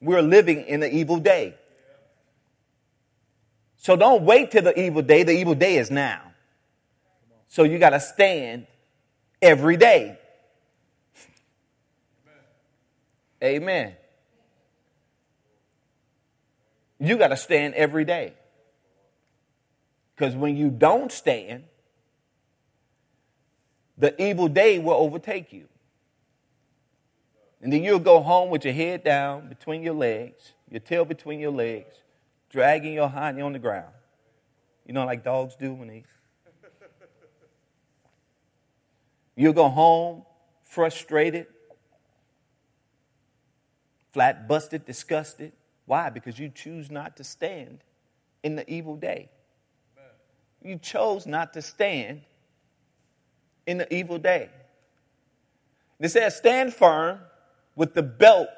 [0.00, 1.56] We're living in the evil day.
[3.76, 5.24] So don't wait till the evil day.
[5.24, 6.22] The evil day is now.
[7.48, 8.68] So you got to stand
[9.42, 10.16] every day.
[13.42, 13.96] Amen.
[17.00, 18.34] You got to stand every day.
[20.14, 21.64] Because when you don't stand,
[23.98, 25.66] the evil day will overtake you.
[27.62, 31.40] And then you'll go home with your head down between your legs, your tail between
[31.40, 32.02] your legs,
[32.48, 33.92] dragging your hind on the ground.
[34.86, 36.04] You know, like dogs do when they
[39.36, 40.22] You'll go home
[40.64, 41.46] frustrated,
[44.12, 45.52] flat busted, disgusted.
[45.84, 46.08] Why?
[46.08, 47.80] Because you choose not to stand
[48.42, 49.28] in the evil day.
[50.62, 52.22] You chose not to stand
[53.66, 54.50] in the evil day.
[55.98, 57.18] It says, stand firm
[57.80, 58.50] with the belt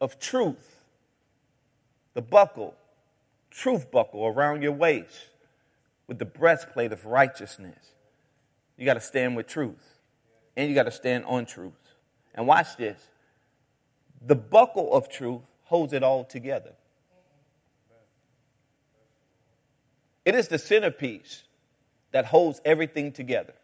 [0.00, 0.84] of truth,
[2.14, 2.76] the buckle,
[3.50, 5.30] truth buckle around your waist,
[6.06, 7.90] with the breastplate of righteousness.
[8.76, 9.98] You got to stand with truth
[10.56, 11.72] and you got to stand on truth.
[12.36, 13.04] And watch this
[14.24, 16.74] the buckle of truth holds it all together.
[20.24, 21.42] It is the centerpiece
[22.12, 23.54] that holds everything together.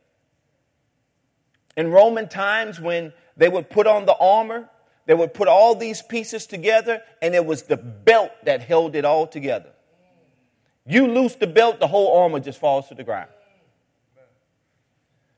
[1.76, 4.70] In Roman times, when they would put on the armor,
[5.06, 9.04] they would put all these pieces together, and it was the belt that held it
[9.04, 9.70] all together.
[10.86, 13.30] You loose the belt, the whole armor just falls to the ground.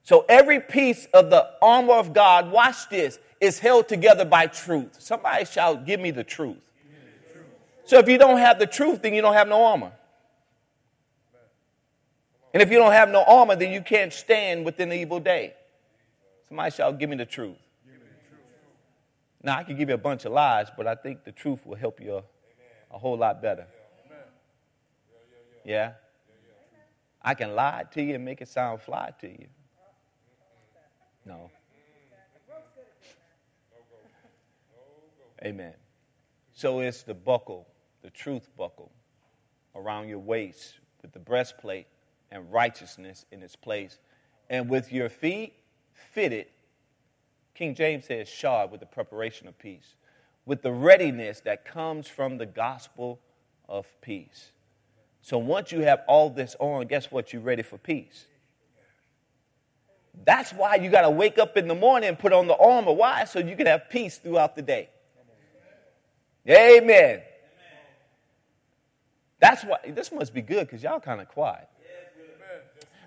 [0.02, 4.96] So every piece of the armor of God, watch this, is held together by truth.
[5.00, 6.56] Somebody shout, Give me the truth.
[7.84, 9.92] So if you don't have the truth, then you don't have no armor.
[12.54, 15.54] And if you don't have no armor, then you can't stand within the evil day.
[16.48, 17.56] Somebody shout, Give me the truth.
[19.46, 21.76] Now, I can give you a bunch of lies, but I think the truth will
[21.76, 22.22] help you a,
[22.90, 23.68] a whole lot better.
[25.64, 25.92] Yeah?
[27.22, 29.46] I can lie to you and make it sound fly to you.
[31.24, 31.48] No.
[35.44, 35.74] Amen.
[36.52, 37.68] So it's the buckle,
[38.02, 38.90] the truth buckle
[39.76, 41.86] around your waist with the breastplate
[42.32, 44.00] and righteousness in its place.
[44.50, 45.54] And with your feet
[45.92, 46.46] fitted,
[47.56, 49.94] King James says, shod with the preparation of peace,
[50.44, 53.18] with the readiness that comes from the gospel
[53.66, 54.50] of peace.
[55.22, 57.32] So once you have all this on, guess what?
[57.32, 58.26] You're ready for peace.
[60.24, 62.92] That's why you got to wake up in the morning and put on the armor.
[62.92, 63.24] Why?
[63.24, 64.90] So you can have peace throughout the day.
[66.48, 67.22] Amen.
[69.40, 71.68] That's why this must be good because y'all kind of quiet.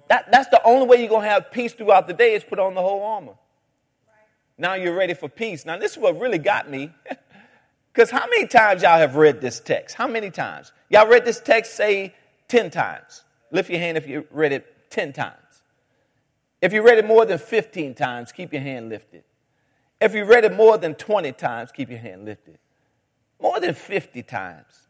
[0.08, 2.58] That, that's the only way you're going to have peace throughout the day is put
[2.58, 3.36] on the whole armor.
[4.60, 5.66] Now you're ready for peace.
[5.66, 6.92] Now, this is what really got me.
[7.92, 9.96] Because how many times y'all have read this text?
[9.96, 10.72] How many times?
[10.90, 12.14] Y'all read this text, say
[12.48, 13.24] 10 times.
[13.52, 15.64] Lift your hand if you read it 10 times.
[16.62, 19.24] If you read it more than 15 times, keep your hand lifted.
[20.00, 22.60] If you read it more than 20 times, keep your hand lifted.
[23.42, 24.88] More than 50 times.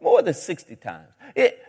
[0.00, 1.08] More than 60 times.
[1.34, 1.60] It,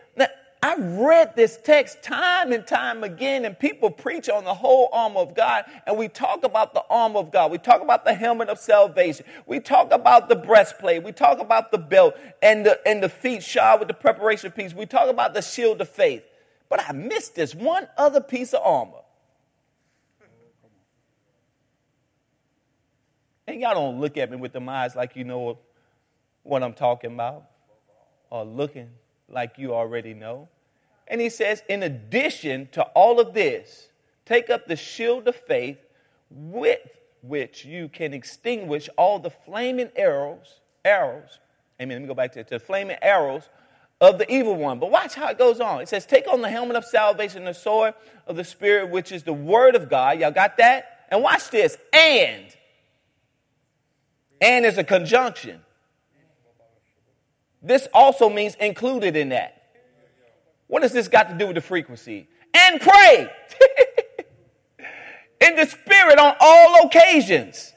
[0.66, 4.88] now, I read this text time and time again, and people preach on the whole
[4.92, 7.50] armor of God, and we talk about the armor of God.
[7.50, 9.26] We talk about the helmet of salvation.
[9.46, 11.02] We talk about the breastplate.
[11.04, 14.74] We talk about the belt and the, and the feet shod with the preparation peace.
[14.74, 16.24] We talk about the shield of faith.
[16.68, 19.02] But I missed this one other piece of armor.
[23.46, 25.58] And y'all don't look at me with them eyes like you know
[26.42, 27.44] what I'm talking about
[28.30, 28.90] or looking
[29.28, 30.48] like you already know.
[31.08, 33.88] And he says, in addition to all of this,
[34.24, 35.78] take up the shield of faith
[36.30, 41.38] with which you can extinguish all the flaming arrows, arrows
[41.80, 41.96] Amen.
[41.96, 43.48] Let me go back to, to flaming arrows
[44.00, 44.78] of the evil one.
[44.78, 45.80] But watch how it goes on.
[45.80, 47.94] It says, Take on the helmet of salvation, the sword
[48.26, 50.20] of the Spirit, which is the word of God.
[50.20, 51.06] Y'all got that?
[51.10, 51.76] And watch this.
[51.92, 52.44] And.
[54.40, 55.60] And is a conjunction.
[57.62, 59.55] This also means included in that.
[60.66, 62.28] What has this got to do with the frequency?
[62.54, 63.30] And pray
[65.40, 67.72] in the Spirit on all occasions.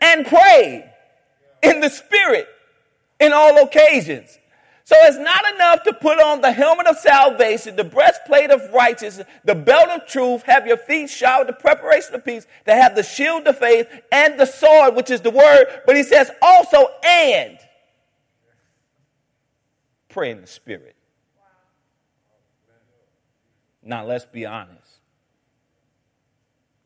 [0.00, 0.90] And pray
[1.62, 2.48] in the Spirit
[3.20, 4.38] in all occasions.
[4.84, 9.26] So it's not enough to put on the helmet of salvation, the breastplate of righteousness,
[9.44, 13.02] the belt of truth, have your feet shod the preparation of peace, to have the
[13.02, 15.66] shield of faith and the sword, which is the word.
[15.86, 17.58] But he says also, and
[20.16, 20.96] pray in the spirit.
[23.82, 25.00] Now let's be honest.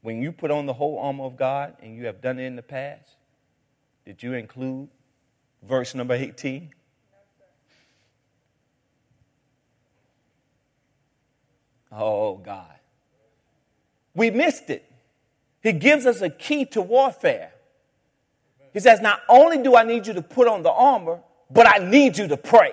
[0.02, 2.56] When you put on the whole armor of God and you have done it in
[2.56, 3.14] the past,
[4.04, 4.88] did you include
[5.62, 6.70] verse number 18?
[11.92, 12.74] Oh, God.
[14.12, 14.90] We missed it.
[15.62, 17.52] He gives us a key to warfare.
[18.72, 21.78] He says, Not only do I need you to put on the armor, but I
[21.78, 22.72] need you to pray.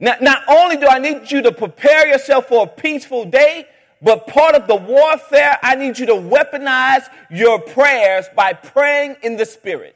[0.00, 3.66] Not, not only do I need you to prepare yourself for a peaceful day,
[4.02, 9.36] but part of the warfare, I need you to weaponize your prayers by praying in
[9.36, 9.94] the Spirit.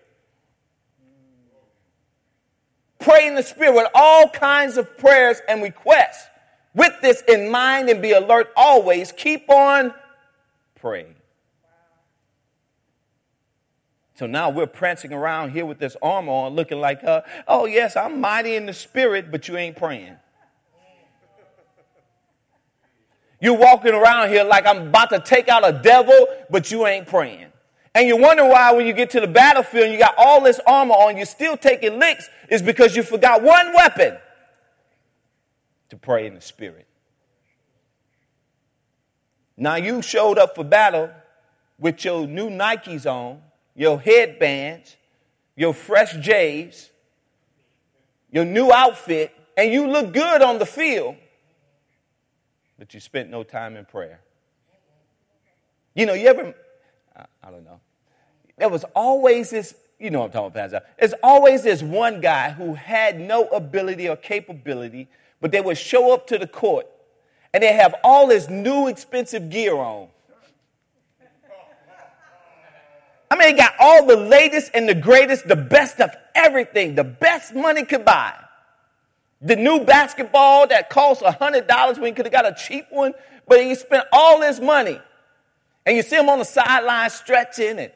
[2.99, 6.27] Pray in the Spirit with all kinds of prayers and requests.
[6.75, 9.95] With this in mind and be alert always, keep on
[10.75, 11.15] praying.
[14.15, 17.97] So now we're prancing around here with this armor on, looking like, uh, oh, yes,
[17.97, 20.17] I'm mighty in the spirit, but you ain't praying.
[23.41, 27.09] You're walking around here like I'm about to take out a devil, but you ain't
[27.09, 27.47] praying.
[27.95, 30.61] And you wonder why when you get to the battlefield and you got all this
[30.67, 34.17] armor on, you're still taking licks, is because you forgot one weapon
[35.91, 36.87] to pray in the spirit.
[39.57, 41.11] Now you showed up for battle
[41.79, 43.43] with your new Nikes on,
[43.75, 44.97] your headbands,
[45.57, 46.91] your fresh J's,
[48.31, 51.17] your new outfit, and you look good on the field,
[52.79, 54.21] but you spent no time in prayer.
[55.95, 56.55] You know, you ever,
[57.17, 57.81] I don't know,
[58.57, 60.83] there was always this, you know I'm talking about, Pastor.
[60.99, 65.09] There's always this one guy who had no ability or capability,
[65.41, 66.87] but they would show up to the court
[67.53, 70.09] and they have all this new expensive gear on.
[73.35, 77.03] I mean, they got all the latest and the greatest, the best of everything, the
[77.03, 78.33] best money could buy.
[79.43, 83.13] The new basketball that costs $100 when you could have got a cheap one,
[83.49, 85.01] but he spent all his money.
[85.85, 87.91] And you see him on the sideline stretching and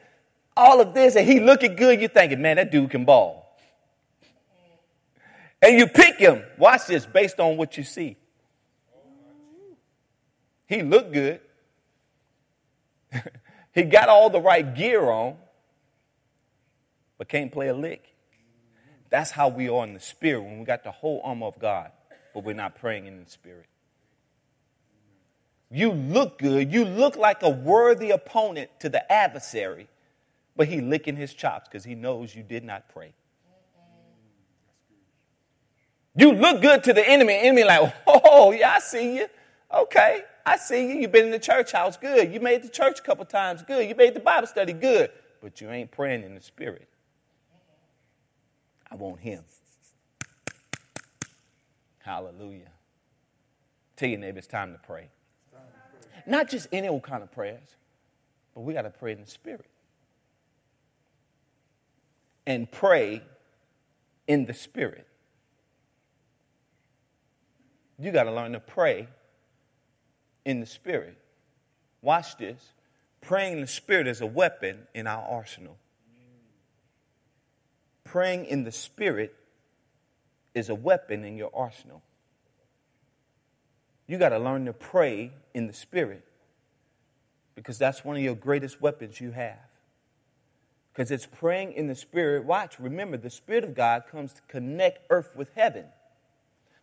[0.56, 2.00] all of this, and he looking good.
[2.00, 3.56] You're thinking, man, that dude can ball.
[5.62, 8.16] And you pick him, watch this, based on what you see.
[10.66, 11.40] He looked good.
[13.74, 15.36] he got all the right gear on,
[17.16, 18.14] but can't play a lick.
[19.10, 21.92] That's how we are in the spirit when we got the whole armor of God,
[22.34, 23.66] but we're not praying in the spirit.
[25.70, 26.72] You look good.
[26.72, 29.88] You look like a worthy opponent to the adversary,
[30.56, 33.12] but he licking his chops because he knows you did not pray.
[36.16, 37.34] You look good to the enemy.
[37.34, 39.26] Enemy like, oh yeah, I see you.
[39.72, 41.00] Okay, I see you.
[41.00, 42.32] You've been in the church house, good.
[42.32, 43.86] You made the church a couple times, good.
[43.86, 45.10] You made the Bible study, good.
[45.42, 46.88] But you ain't praying in the spirit.
[48.90, 49.44] I want him.
[51.98, 52.70] Hallelujah.
[53.96, 55.10] Tell your neighbor it's time to pray.
[56.26, 57.76] Not just any old kind of prayers,
[58.54, 59.66] but we got to pray in the spirit.
[62.46, 63.20] And pray
[64.26, 65.06] in the spirit.
[67.98, 69.08] You got to learn to pray
[70.44, 71.16] in the spirit.
[72.02, 72.72] Watch this.
[73.20, 75.76] Praying in the spirit is a weapon in our arsenal
[78.08, 79.34] praying in the Spirit
[80.54, 82.02] is a weapon in your arsenal.
[84.06, 86.24] You got to learn to pray in the Spirit
[87.54, 89.58] because that's one of your greatest weapons you have.
[90.92, 92.44] Because it's praying in the Spirit.
[92.44, 95.84] Watch, remember, the Spirit of God comes to connect earth with heaven.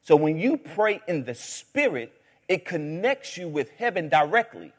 [0.02, 2.14] So when you pray in the Spirit,
[2.48, 4.74] it connects you with heaven directly.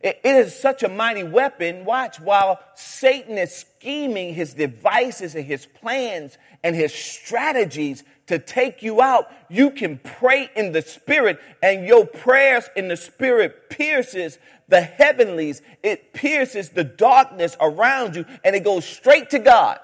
[0.00, 1.84] It, is such a mighty weapon.
[1.84, 8.82] Watch, while Satan is scheming his devices and his plans and his strategies to take
[8.82, 14.38] you out, you can pray in the spirit and your prayers in the spirit pierces
[14.68, 15.62] the heavenlies.
[15.82, 19.80] It pierces the darkness around you and it goes straight to God.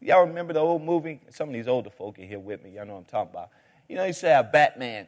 [0.00, 1.20] Y'all remember the old movie?
[1.30, 2.70] Some of these older folk are here with me.
[2.70, 3.50] Y'all know what I'm talking about.
[3.92, 5.06] You know, you say have Batman,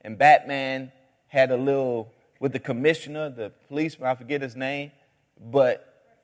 [0.00, 0.90] and Batman
[1.26, 4.92] had a little with the commissioner, the policeman, I forget his name,
[5.38, 6.16] but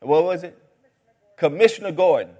[0.00, 0.56] what was it?
[1.36, 2.32] Commissioner Gordon.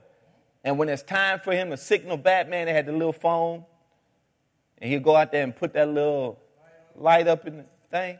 [0.65, 3.67] And when it's time for him to signal Batman, they had the little phone,
[4.79, 6.41] and he'd go out there and put that little
[6.97, 8.19] light up in the thing.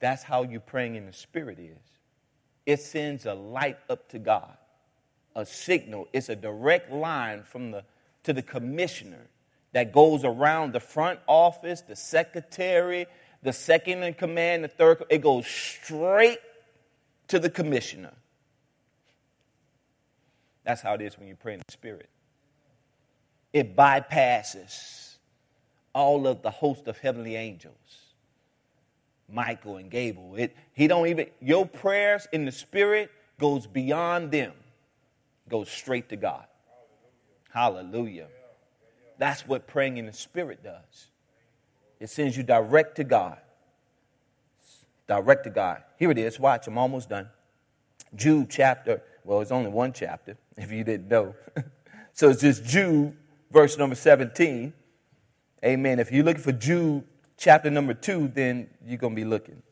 [0.00, 1.76] That's how you praying in the spirit is.
[2.64, 4.56] It sends a light up to God,
[5.34, 6.08] a signal.
[6.12, 7.84] It's a direct line from the
[8.24, 9.26] to the commissioner
[9.72, 13.06] that goes around the front office, the secretary,
[13.42, 15.04] the second in command, the third.
[15.10, 16.38] It goes straight
[17.28, 18.12] to the commissioner.
[20.64, 22.08] That's how it is when you pray in the Spirit.
[23.52, 25.16] It bypasses
[25.92, 27.74] all of the host of heavenly angels,
[29.28, 30.34] Michael and Gabriel.
[30.36, 34.52] It, he don't even your prayers in the Spirit goes beyond them,
[35.48, 36.44] goes straight to God.
[37.52, 38.28] Hallelujah.
[39.18, 41.08] That's what praying in the Spirit does.
[42.00, 43.38] It sends you direct to God.
[45.06, 45.82] Direct to God.
[45.98, 46.40] Here it is.
[46.40, 47.28] Watch, I'm almost done.
[48.14, 51.34] Jude chapter, well, it's only one chapter, if you didn't know.
[52.12, 53.16] so it's just Jude,
[53.50, 54.72] verse number 17.
[55.64, 55.98] Amen.
[55.98, 57.04] If you're looking for Jude
[57.36, 59.62] chapter number two, then you're going to be looking.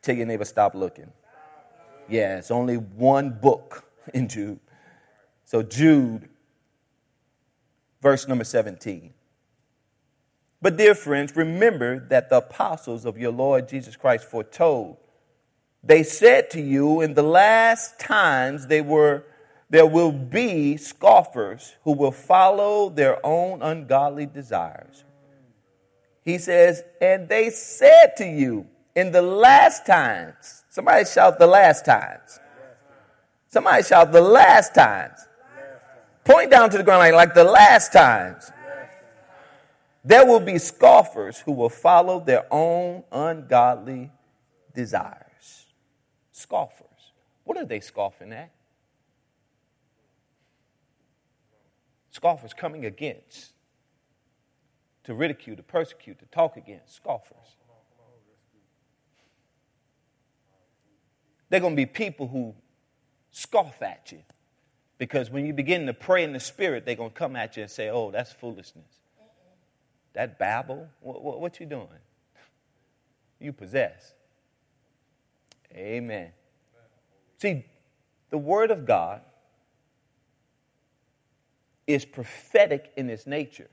[0.00, 1.12] Tell your neighbor, stop looking.
[2.08, 4.60] Yeah, it's only one book in Jude.
[5.44, 6.28] So, Jude
[8.02, 9.14] verse number 17.
[10.60, 14.98] But, dear friends, remember that the apostles of your Lord Jesus Christ foretold.
[15.82, 19.24] They said to you, in the last times they were,
[19.70, 25.04] there will be scoffers who will follow their own ungodly desires.
[26.24, 31.84] He says, and they said to you, in the last times, somebody shout the last
[31.84, 32.38] times.
[33.52, 35.18] Somebody shout the last times.
[36.24, 38.50] Point down to the ground like, like the last times.
[40.02, 44.10] There will be scoffers who will follow their own ungodly
[44.74, 45.66] desires.
[46.32, 47.12] Scoffers.
[47.44, 48.50] What are they scoffing at?
[52.10, 53.52] Scoffers coming against,
[55.04, 56.94] to ridicule, to persecute, to talk against.
[56.94, 57.56] Scoffers.
[61.50, 62.54] They're going to be people who
[63.32, 64.20] scoff at you.
[64.98, 67.64] Because when you begin to pray in the spirit, they're going to come at you
[67.64, 68.86] and say, oh, that's foolishness.
[70.12, 71.88] That babble, what, what, what you doing?
[73.40, 74.12] You possess.
[75.74, 76.30] Amen.
[77.38, 77.64] See,
[78.30, 79.22] the Word of God
[81.86, 83.68] is prophetic in its nature.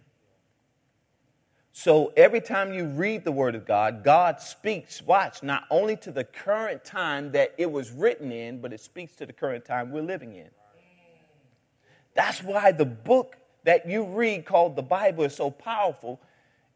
[1.72, 6.11] So every time you read the Word of God, God speaks, watch, not only to
[6.11, 9.91] the current time that it was written in, but it speaks to the current time
[9.91, 10.49] we're living in.
[12.15, 16.20] That's why the book that you read called the Bible is so powerful,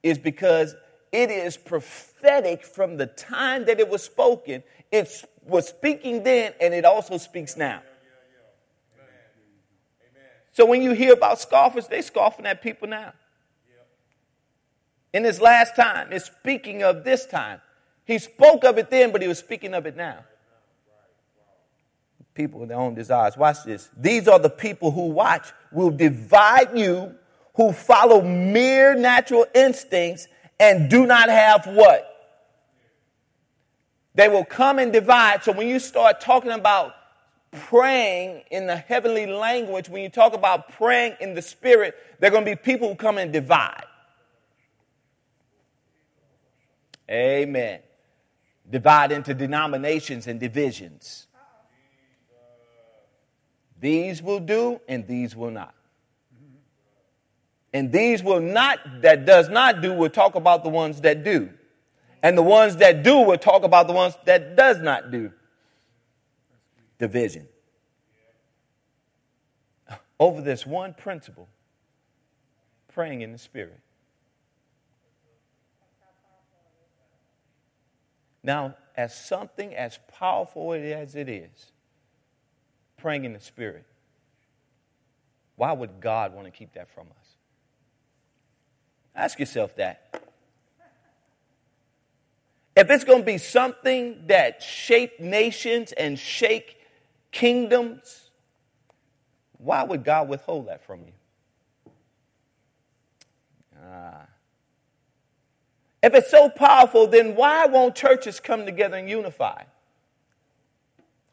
[0.04, 0.76] is because
[1.12, 4.64] it is prophetic from the time that it was spoken.
[4.92, 7.82] It was speaking then, and it also speaks now.
[10.54, 13.14] So when you hear about scoffers, they're scoffing at people now.
[15.14, 17.62] In this last time, is speaking of this time.
[18.06, 20.26] He spoke of it then, but he was speaking of it now
[22.34, 23.38] people with their own desires.
[23.38, 23.90] Watch this.
[23.98, 27.16] These are the people who watch, will divide you,
[27.56, 30.28] who follow mere natural instincts
[30.60, 32.10] and do not have what?
[34.16, 35.44] They will come and divide.
[35.44, 36.94] So when you start talking about
[37.52, 42.32] praying in the heavenly language, when you talk about praying in the spirit, there are
[42.32, 43.86] going to be people who come and divide.
[47.14, 47.80] Amen.
[48.70, 51.28] Divide into denominations and divisions.
[53.80, 55.76] These will do, and these will not.
[57.74, 61.50] And these will not, that does not do, will talk about the ones that do.
[62.24, 65.34] And the ones that do will talk about the ones that does not do.
[66.98, 67.48] Division.
[70.20, 71.50] Over this one principle,
[72.94, 73.83] praying in the Spirit.
[78.44, 81.72] Now, as something as powerful as it is,
[82.98, 83.86] praying in the Spirit.
[85.56, 87.28] Why would God want to keep that from us?
[89.16, 90.22] Ask yourself that.
[92.76, 96.78] if it's going to be something that shape nations and shake
[97.32, 98.30] kingdoms,
[99.58, 101.14] why would God withhold that from you?
[103.82, 104.26] Ah.
[106.04, 109.64] If it's so powerful, then why won't churches come together and unify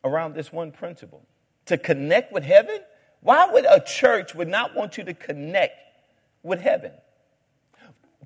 [0.04, 1.26] around this one principle?
[1.66, 2.78] To connect with heaven?
[3.20, 5.74] Why would a church would not want you to connect
[6.44, 6.92] with heaven?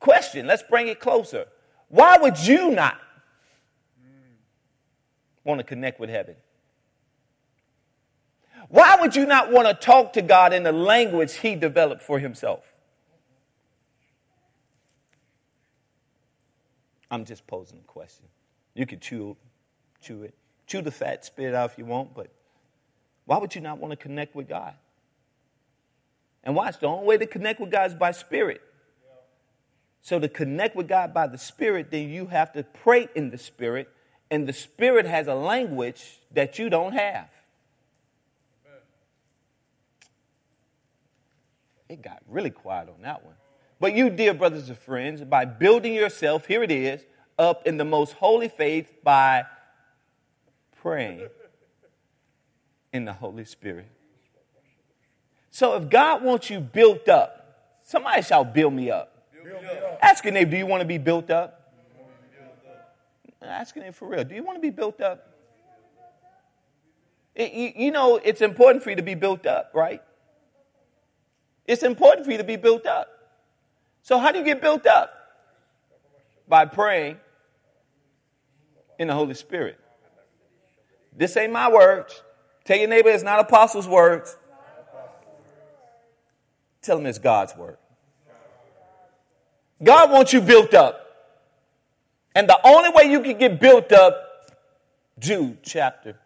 [0.01, 1.47] Question, let's bring it closer.
[1.89, 2.99] Why would you not
[5.45, 6.37] want to connect with heaven?
[8.69, 12.19] Why would you not want to talk to God in the language he developed for
[12.19, 12.74] himself?
[17.15, 18.27] I'm just posing a question.
[18.75, 19.37] You could chew,
[20.01, 20.35] chew it,
[20.67, 22.27] chew the fat, spit it out if you want, but
[23.25, 24.75] why would you not want to connect with God?
[26.43, 28.61] And watch, the only way to connect with God is by spirit.
[30.03, 33.39] So to connect with God by the spirit, then you have to pray in the
[33.39, 33.89] spirit,
[34.29, 37.31] and the spirit has a language that you don't have.
[41.89, 43.35] It got really quiet on that one.
[43.81, 47.05] But you, dear brothers and friends, by building yourself, here it is,
[47.39, 49.45] up in the most holy faith by
[50.81, 51.29] praying
[52.93, 53.89] in the Holy Spirit.
[55.51, 59.29] So if God wants you built up, somebody shall build me up.
[60.03, 61.73] Ask your neighbor, do you want to be built up?
[63.43, 64.25] Ask your neighbor for real.
[64.25, 65.31] Do you want to be built up?
[67.35, 70.03] It, you, you know, it's important for you to be built up, right?
[71.67, 73.09] It's important for you to be built up.
[74.05, 75.13] So, how do you get built up?
[76.47, 77.17] By praying
[78.99, 79.81] in the Holy Spirit.
[81.17, 82.23] This ain't my words.
[82.67, 84.37] Tell your neighbor it's not apostles' words.
[86.83, 87.79] Tell him it's God's word.
[89.83, 91.01] God wants you built up.
[92.35, 94.53] And the only way you can get built up,
[95.19, 96.19] Jude chapter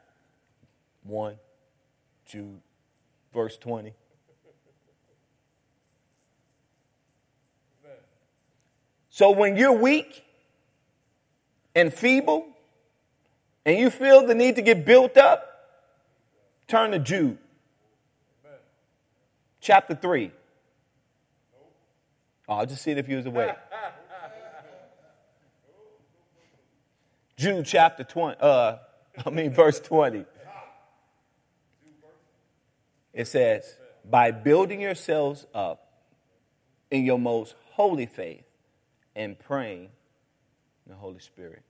[1.04, 1.36] 1,
[2.26, 2.60] Jude,
[3.32, 3.94] verse 20.
[9.18, 10.22] So when you're weak
[11.74, 12.46] and feeble
[13.66, 15.44] and you feel the need to get built up,
[16.68, 17.36] turn to Jude.
[19.60, 20.30] Chapter 3.
[22.48, 23.56] Oh, I'll just see it if you was awake.
[27.36, 28.76] Jude chapter 20, uh,
[29.26, 30.26] I mean verse 20.
[33.12, 33.64] It says,
[34.08, 36.04] by building yourselves up
[36.88, 38.44] in your most holy faith
[39.18, 39.88] and praying
[40.86, 41.62] the Holy Spirit.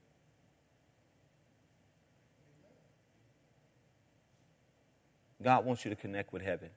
[5.41, 6.69] God wants you to connect with heaven.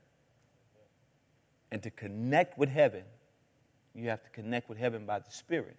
[1.70, 3.02] And to connect with heaven,
[3.94, 5.76] you have to connect with heaven by the Spirit.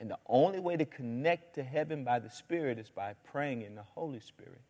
[0.00, 3.76] And the only way to connect to heaven by the Spirit is by praying in
[3.76, 4.60] the Holy Spirit.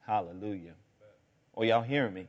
[0.00, 0.74] Hallelujah.
[1.56, 2.26] Are y'all hearing me?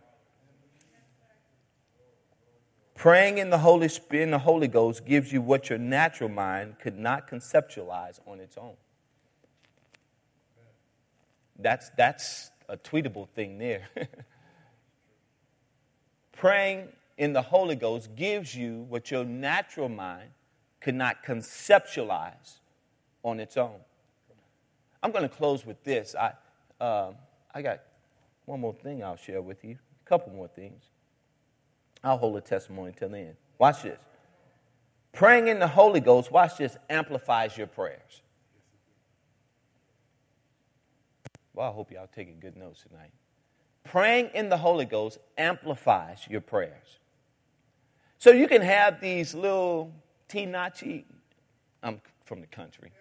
[2.98, 6.80] Praying in the Holy Spirit, in the Holy Ghost, gives you what your natural mind
[6.80, 8.74] could not conceptualize on its own.
[11.60, 13.88] That's, that's a tweetable thing there.
[16.32, 16.88] Praying
[17.20, 20.32] in the Holy Ghost gives you what your natural mind
[20.82, 22.58] could not conceptualize
[23.22, 23.80] on its own.
[25.04, 26.16] I'm going to close with this.
[26.16, 26.34] I,
[26.84, 27.12] uh,
[27.54, 27.82] I got
[28.45, 30.84] one more thing I'll share with you, a couple more things.
[32.08, 33.36] I'll hold a testimony till then.
[33.60, 33.99] Watch this.
[35.12, 38.22] Praying in the Holy Ghost, watch this, amplifies your prayers.
[41.53, 43.12] Well, I hope y'all taking good notes tonight.
[43.84, 46.99] Praying in the Holy Ghost amplifies your prayers.
[48.20, 49.91] So you can have these little
[50.30, 51.03] Tinachi.
[51.84, 52.91] I'm from the country.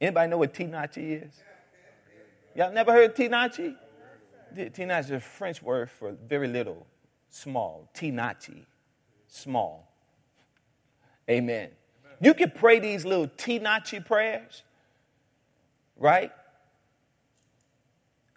[0.00, 1.34] Anybody know what Tinachi is?
[2.54, 3.76] Y'all never heard Tinachi?
[4.56, 6.86] Tinachi is a French word for very little
[7.34, 7.90] small.
[7.94, 8.64] Tinachi,
[9.26, 9.92] small.
[11.28, 11.70] Amen.
[12.20, 14.62] You can pray these little Tinachi prayers,
[15.96, 16.30] right?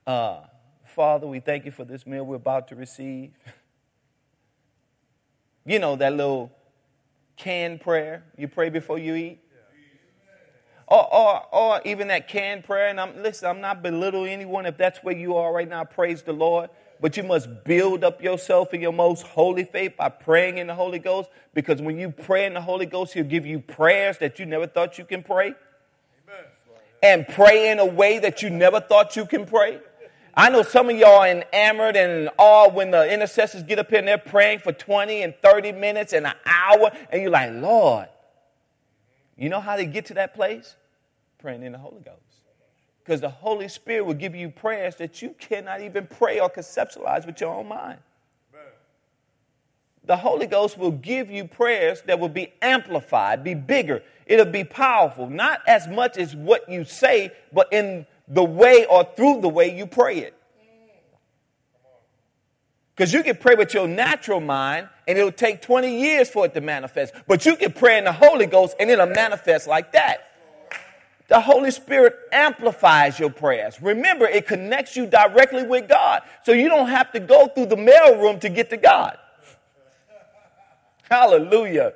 [0.06, 0.40] Uh,
[0.84, 3.32] Father, we thank you for this meal we're about to receive.
[5.66, 6.52] you know, that little
[7.36, 9.40] canned prayer you pray before you eat.
[10.88, 12.88] Or, or, or even that canned prayer.
[12.88, 15.84] And I'm, listen, I'm not belittling anyone if that's where you are right now.
[15.84, 16.70] Praise the Lord
[17.00, 20.76] but you must build up yourself in your most holy faith by praying in the
[20.76, 21.30] Holy Ghost.
[21.54, 24.68] Because when you pray in the Holy Ghost, He'll give you prayers that you never
[24.68, 25.48] thought you can pray.
[26.28, 26.46] Amen.
[27.04, 29.80] And pray in a way that you never thought you can pray.
[30.36, 33.98] I know some of y'all are enamored and all when the intercessors get up here
[33.98, 38.08] and they're praying for 20 and 30 minutes and an hour, and you're like, Lord,
[39.36, 40.76] You know how they get to that place?
[41.40, 42.27] Praying in the Holy Ghost.
[43.08, 47.26] Because the Holy Spirit will give you prayers that you cannot even pray or conceptualize
[47.26, 48.00] with your own mind.
[50.04, 54.04] The Holy Ghost will give you prayers that will be amplified, be bigger.
[54.26, 59.06] It'll be powerful, not as much as what you say, but in the way or
[59.16, 60.34] through the way you pray it.
[62.94, 66.54] Because you can pray with your natural mind and it'll take 20 years for it
[66.56, 67.14] to manifest.
[67.26, 70.28] But you can pray in the Holy Ghost and it'll manifest like that.
[71.28, 73.82] The Holy Spirit amplifies your prayers.
[73.82, 76.22] Remember, it connects you directly with God.
[76.44, 79.18] So you don't have to go through the mailroom to get to God.
[81.10, 81.94] Hallelujah.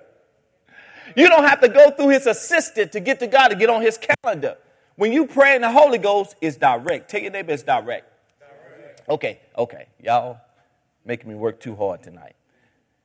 [1.16, 3.82] You don't have to go through his assistant to get to God to get on
[3.82, 4.58] his calendar.
[4.96, 7.10] When you pray in the Holy Ghost, it's direct.
[7.10, 8.06] Tell your neighbor it's direct.
[8.40, 9.10] direct.
[9.10, 9.88] Okay, okay.
[10.02, 10.40] Y'all
[11.06, 12.36] making me work too hard tonight.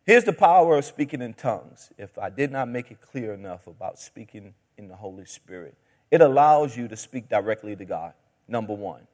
[0.04, 1.90] Here's the power of speaking in tongues.
[1.98, 5.76] If I did not make it clear enough about speaking in the Holy Spirit,
[6.10, 8.12] it allows you to speak directly to God,
[8.48, 9.06] number one.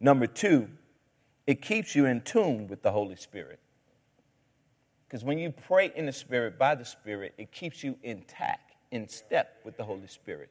[0.00, 0.68] Number two,
[1.46, 3.60] it keeps you in tune with the Holy Spirit.
[5.06, 9.08] Because when you pray in the Spirit, by the Spirit, it keeps you intact, in
[9.08, 10.50] step with the Holy Spirit.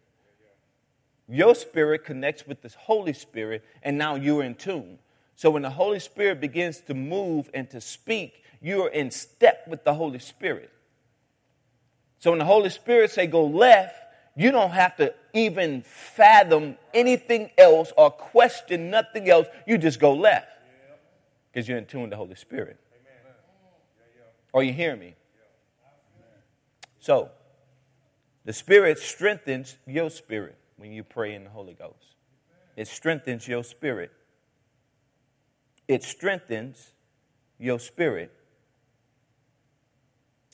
[1.28, 5.00] Your spirit connects with the Holy Spirit, and now you're in tune.
[5.36, 9.84] So when the Holy Spirit begins to move and to speak, you're in step with
[9.84, 10.72] the Holy Spirit.
[12.20, 13.96] So when the Holy Spirit say go left,
[14.36, 19.48] you don't have to even fathom anything else or question nothing else.
[19.66, 20.50] You just go left
[21.52, 22.78] because you're in tune with the Holy Spirit.
[24.54, 25.16] Are you hearing me?
[27.00, 27.30] So,
[28.46, 32.16] the Spirit strengthens your spirit when you pray in the Holy Ghost.
[32.76, 34.12] It strengthens your spirit
[35.88, 36.94] it strengthens
[37.60, 38.32] your spirit.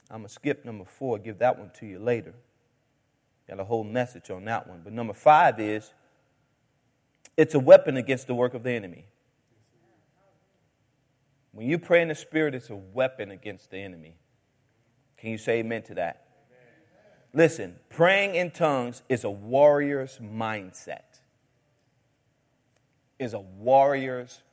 [0.10, 2.34] I'm going to skip number four, give that one to you later.
[3.52, 4.80] Got a whole message on that one.
[4.82, 5.92] But number five is
[7.36, 9.08] it's a weapon against the work of the enemy.
[11.52, 14.16] When you pray in the Spirit, it's a weapon against the enemy.
[15.18, 16.28] Can you say amen to that?
[17.34, 21.20] Listen, praying in tongues is a warrior's mindset.
[23.20, 24.44] Is a warrior's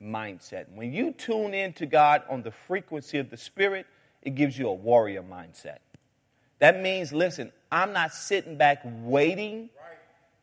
[0.00, 0.66] mindset.
[0.72, 3.86] When you tune in to God on the frequency of the Spirit,
[4.22, 5.78] it gives you a warrior mindset.
[6.64, 9.68] That means, listen, I'm not sitting back waiting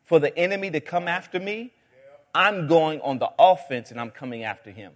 [0.04, 1.72] for the enemy to come after me.
[2.32, 4.92] I'm going on the offense and I'm coming after him.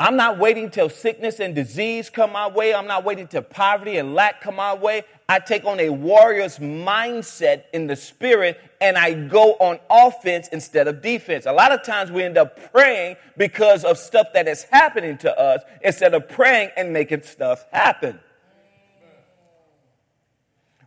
[0.00, 2.74] I'm not waiting till sickness and disease come my way.
[2.74, 5.04] I'm not waiting till poverty and lack come my way.
[5.28, 10.88] I take on a warrior's mindset in the spirit and I go on offense instead
[10.88, 11.46] of defense.
[11.46, 15.38] A lot of times we end up praying because of stuff that is happening to
[15.38, 18.18] us instead of praying and making stuff happen.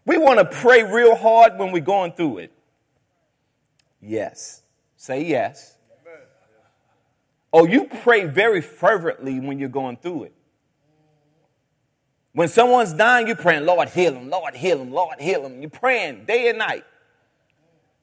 [0.07, 2.53] We want to pray real hard when we're going through it.
[4.01, 4.63] Yes.
[4.95, 5.75] Say yes.
[7.51, 10.33] Oh, you pray very fervently when you're going through it.
[12.31, 15.59] When someone's dying, you're praying, Lord, heal them, Lord, heal them, Lord, heal them.
[15.59, 16.85] You're praying day and night.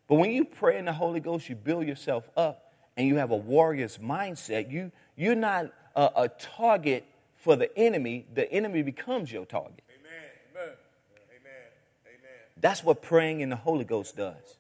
[0.07, 3.31] But when you pray in the Holy Ghost, you build yourself up and you have
[3.31, 4.71] a warrior's mindset.
[4.71, 9.84] You, you're not a, a target for the enemy, the enemy becomes your target.
[12.65, 14.57] That's what praying in the Holy Ghost does.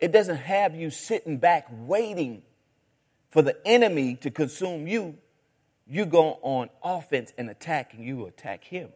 [0.00, 2.42] It doesn't have you sitting back waiting
[3.30, 5.16] for the enemy to consume you,
[5.86, 8.88] you go on offense and attack, and you attack him.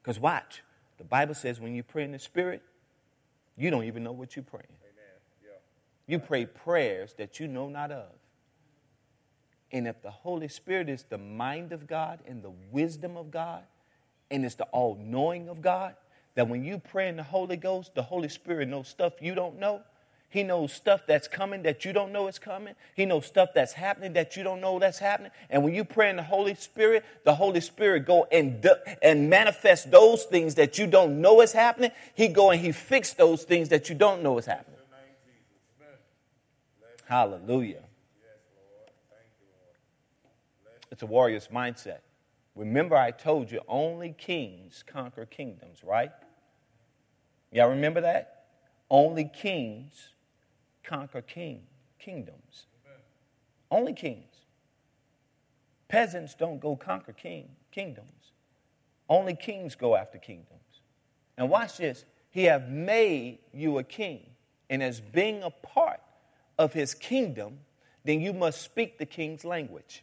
[0.00, 0.62] Because watch,
[0.98, 2.62] the Bible says when you pray in the Spirit,
[3.56, 4.68] you don't even know what you're praying.
[6.06, 8.12] You pray prayers that you know not of.
[9.72, 13.64] And if the Holy Spirit is the mind of God and the wisdom of God,
[14.30, 15.96] and it's the all knowing of God,
[16.34, 19.58] that when you pray in the Holy Ghost, the Holy Spirit knows stuff you don't
[19.58, 19.82] know,
[20.34, 22.74] he knows stuff that's coming that you don't know is coming.
[22.96, 25.30] He knows stuff that's happening that you don't know that's happening.
[25.48, 28.68] And when you pray in the Holy Spirit, the Holy Spirit go and
[29.00, 31.92] and manifest those things that you don't know is happening.
[32.16, 34.76] He go and he fix those things that you don't know is happening.
[37.04, 37.84] Hallelujah.
[40.90, 41.98] It's a warrior's mindset.
[42.56, 46.10] Remember, I told you only kings conquer kingdoms, right?
[47.54, 48.46] Y'all remember that?
[48.90, 50.08] Only kings
[50.82, 51.62] conquer king,
[52.00, 52.66] kingdoms.
[52.84, 53.00] Amen.
[53.70, 54.32] Only kings.
[55.86, 58.32] Peasants don't go conquer king, kingdoms.
[59.08, 60.60] Only kings go after kingdoms.
[61.38, 62.04] And watch this.
[62.30, 64.30] He have made you a king.
[64.68, 66.00] And as being a part
[66.58, 67.60] of his kingdom,
[68.04, 70.02] then you must speak the king's language.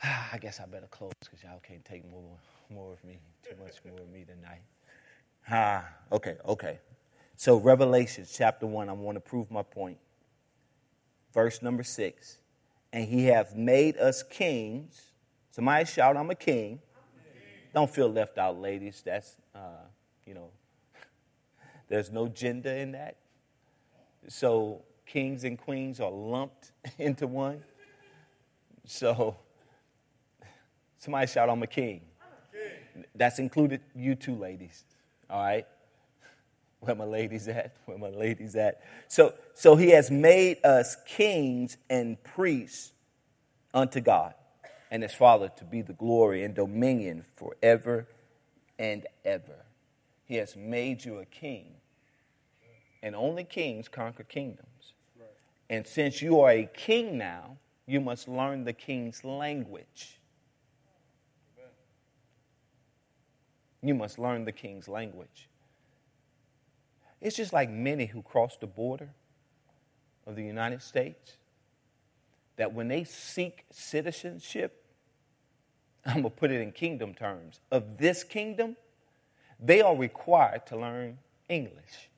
[0.32, 2.36] I guess I better close because y'all can't take more,
[2.70, 4.62] more of me, too much more of me tonight.
[5.50, 6.78] Ah, okay, okay.
[7.36, 9.98] So, Revelation chapter 1, I want to prove my point.
[11.32, 12.38] Verse number 6.
[12.92, 15.12] And he hath made us kings.
[15.50, 16.80] Somebody shout, I'm a king.
[17.74, 19.02] Don't feel left out, ladies.
[19.04, 19.84] That's, uh,
[20.26, 20.50] you know,
[21.88, 23.16] there's no gender in that.
[24.26, 27.62] So, kings and queens are lumped into one.
[28.84, 29.36] So,
[30.98, 32.02] somebody shout, I'm a king.
[33.14, 34.84] That's included you two ladies.
[35.30, 35.66] All right?
[36.80, 37.74] Where my ladies at?
[37.86, 38.82] Where my ladies at?
[39.08, 42.92] So, so he has made us kings and priests
[43.74, 44.34] unto God
[44.90, 48.06] and his Father to be the glory and dominion forever
[48.78, 49.64] and ever.
[50.24, 51.74] He has made you a king.
[53.02, 54.92] And only kings conquer kingdoms.
[55.70, 60.17] And since you are a king now, you must learn the king's language.
[63.82, 65.48] You must learn the king's language.
[67.20, 69.10] It's just like many who cross the border
[70.26, 71.36] of the United States
[72.56, 74.84] that when they seek citizenship,
[76.06, 78.76] I'm going to put it in kingdom terms, of this kingdom,
[79.60, 81.18] they are required to learn
[81.48, 82.08] English.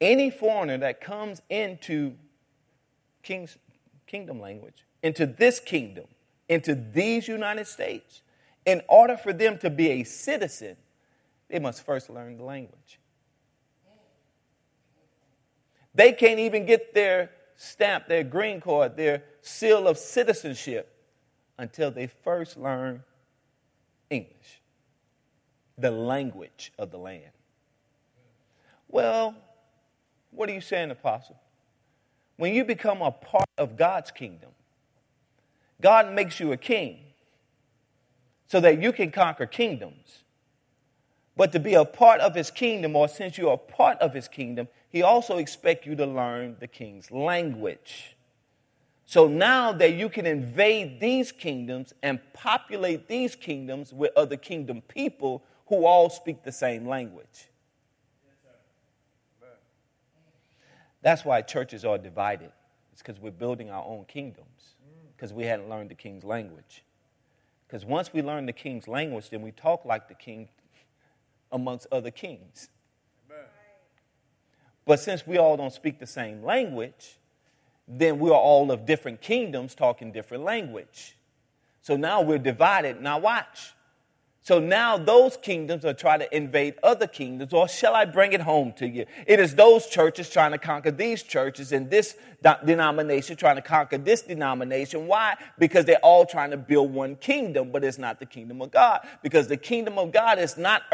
[0.00, 2.14] Any foreigner that comes into
[3.22, 3.58] king's,
[4.06, 6.04] kingdom language, into this kingdom,
[6.48, 8.22] into these United States,
[8.66, 10.76] in order for them to be a citizen,
[11.48, 12.98] they must first learn the language.
[15.94, 20.96] They can't even get their stamp, their green card, their seal of citizenship
[21.58, 23.02] until they first learn
[24.08, 24.62] English,
[25.76, 27.32] the language of the land.
[28.88, 29.34] Well,
[30.30, 31.38] what are you saying, Apostle?
[32.40, 34.48] When you become a part of God's kingdom,
[35.78, 36.96] God makes you a king
[38.46, 40.24] so that you can conquer kingdoms.
[41.36, 44.68] But to be a part of his kingdom, or since you're part of his kingdom,
[44.88, 48.16] he also expects you to learn the king's language.
[49.04, 54.80] So now that you can invade these kingdoms and populate these kingdoms with other kingdom
[54.88, 57.49] people who all speak the same language.
[61.02, 62.50] That's why churches are divided.
[62.92, 65.16] It's because we're building our own kingdoms, mm.
[65.16, 66.84] because we hadn't learned the king's language.
[67.66, 70.48] Because once we learn the king's language, then we talk like the king
[71.52, 72.68] amongst other kings.
[74.84, 77.18] But since we all don't speak the same language,
[77.86, 81.16] then we are all of different kingdoms talking different language.
[81.82, 83.00] So now we're divided.
[83.00, 83.74] Now, watch.
[84.42, 88.40] So now those kingdoms are trying to invade other kingdoms, or shall I bring it
[88.40, 89.04] home to you?
[89.26, 92.16] It is those churches trying to conquer these churches and this
[92.64, 95.06] denomination trying to conquer this denomination.
[95.06, 95.36] Why?
[95.58, 99.06] Because they're all trying to build one kingdom, but it's not the kingdom of God.
[99.22, 100.84] Because the kingdom of God is not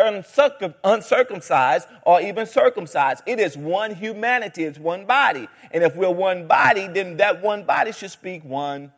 [0.83, 3.23] uncircumcised or even circumcised.
[3.27, 5.47] It is one humanity, it's one body.
[5.71, 8.91] And if we're one body, then that one body should speak one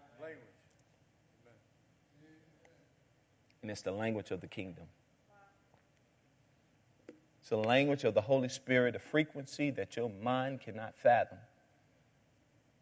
[3.69, 4.87] and it's the language of the kingdom.
[7.41, 11.37] It's the language of the Holy Spirit, a frequency that your mind cannot fathom.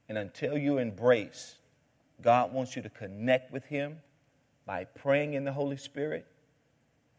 [0.09, 1.57] And until you embrace,
[2.22, 3.99] God wants you to connect with Him
[4.64, 6.24] by praying in the Holy Spirit,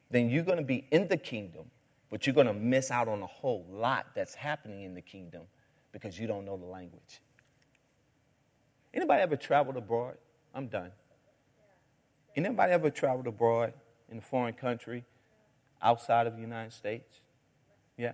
[0.09, 1.65] then you're going to be in the kingdom,
[2.09, 5.41] but you're going to miss out on a whole lot that's happening in the kingdom
[5.91, 7.19] because you don't know the language.
[8.93, 10.15] Anybody ever traveled abroad?
[10.55, 10.93] I'm done.
[12.37, 13.73] Anybody ever traveled abroad
[14.11, 15.03] in a foreign country
[15.81, 17.21] outside of the United States?
[17.97, 18.13] Yeah.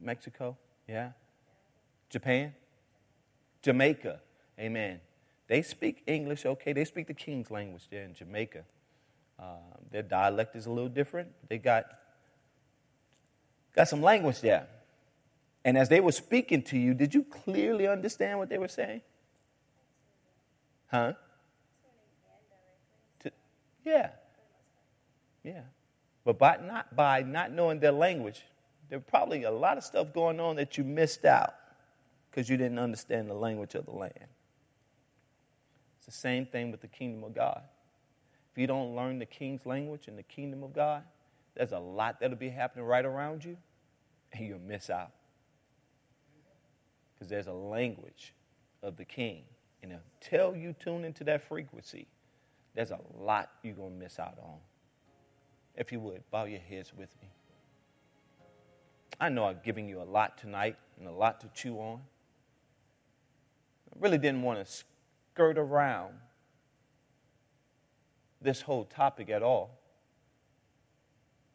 [0.00, 0.56] Mexico?
[0.88, 1.10] Yeah.
[2.08, 2.54] Japan?
[3.62, 4.20] Jamaica?
[4.60, 5.00] Amen.
[5.48, 6.72] They speak English, okay.
[6.72, 8.62] They speak the King's language there in Jamaica.
[9.36, 9.56] Uh,
[9.90, 11.28] their dialect is a little different.
[11.48, 11.86] They got,
[13.74, 14.68] got some language there.
[15.64, 19.00] And as they were speaking to you, did you clearly understand what they were saying?
[20.86, 21.14] Huh?
[23.86, 24.10] Yeah.
[25.44, 25.62] Yeah.
[26.24, 28.42] But by not, by not knowing their language,
[28.90, 31.54] there's probably a lot of stuff going on that you missed out
[32.28, 34.12] because you didn't understand the language of the land.
[35.98, 37.62] It's the same thing with the kingdom of God.
[38.50, 41.04] If you don't learn the king's language in the kingdom of God,
[41.54, 43.56] there's a lot that'll be happening right around you,
[44.32, 45.12] and you'll miss out.
[47.14, 48.34] Because there's a language
[48.82, 49.42] of the king.
[49.82, 52.08] And until you tune into that frequency,
[52.76, 54.58] there's a lot you're going to miss out on.
[55.74, 57.28] If you would, bow your heads with me.
[59.18, 62.00] I know I've given you a lot tonight and a lot to chew on.
[63.90, 66.14] I really didn't want to skirt around
[68.42, 69.78] this whole topic at all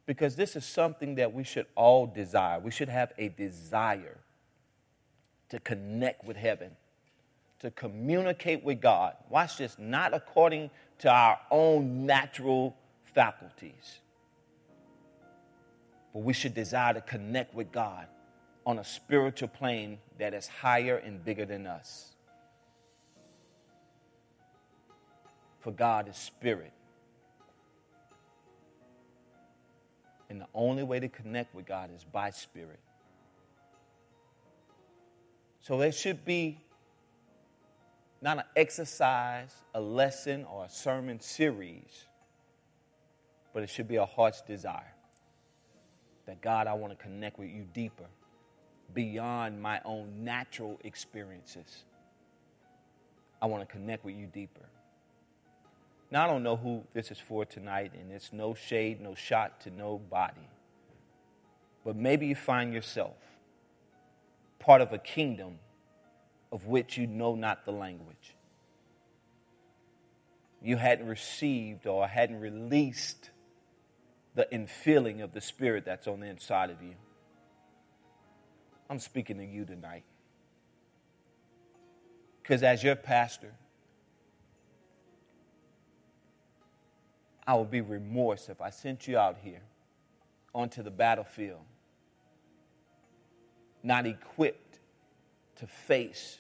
[0.08, 2.60] because this is something that we should all desire.
[2.60, 4.18] We should have a desire
[5.50, 6.72] to connect with heaven,
[7.60, 9.16] to communicate with God.
[9.30, 10.72] Watch this, not according
[11.02, 14.00] to our own natural faculties,
[16.14, 18.06] but we should desire to connect with God
[18.68, 22.12] on a spiritual plane that is higher and bigger than us.
[25.60, 26.72] For God is spirit.
[30.30, 32.80] And the only way to connect with God is by spirit.
[35.62, 36.60] So there should be
[38.22, 42.06] not an exercise, a lesson, or a sermon series,
[43.54, 44.94] but it should be a heart's desire
[46.26, 48.06] that God, I want to connect with you deeper,
[48.94, 51.84] beyond my own natural experiences.
[53.42, 54.70] I want to connect with you deeper.
[56.12, 59.62] Now, I don't know who this is for tonight, and it's no shade, no shot
[59.62, 60.48] to nobody.
[61.84, 63.16] But maybe you find yourself
[64.60, 65.58] part of a kingdom
[66.52, 68.36] of which you know not the language.
[70.62, 73.32] You hadn't received or hadn't released
[74.36, 76.94] the infilling of the Spirit that's on the inside of you.
[78.90, 80.04] I'm speaking to you tonight.
[82.42, 83.54] Because as your pastor,
[87.48, 89.62] I would be remorse if I sent you out here
[90.54, 91.62] onto the battlefield
[93.84, 94.80] not equipped
[95.58, 96.38] to face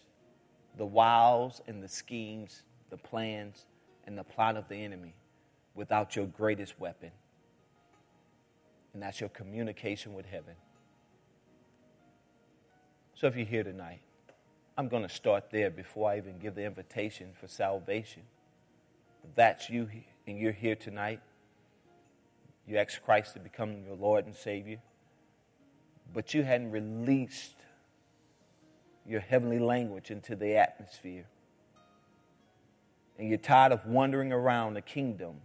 [0.81, 3.67] the wiles and the schemes, the plans,
[4.07, 5.13] and the plot of the enemy
[5.75, 7.11] without your greatest weapon.
[8.91, 10.55] And that's your communication with heaven.
[13.13, 13.99] So if you're here tonight,
[14.75, 18.23] I'm going to start there before I even give the invitation for salvation.
[19.23, 19.87] If that's you
[20.25, 21.21] and you're here tonight,
[22.67, 24.79] you ask Christ to become your Lord and Savior,
[26.11, 27.60] but you hadn't released
[29.07, 31.25] your heavenly language into the atmosphere.
[33.17, 35.35] And you're tired of wandering around the kingdom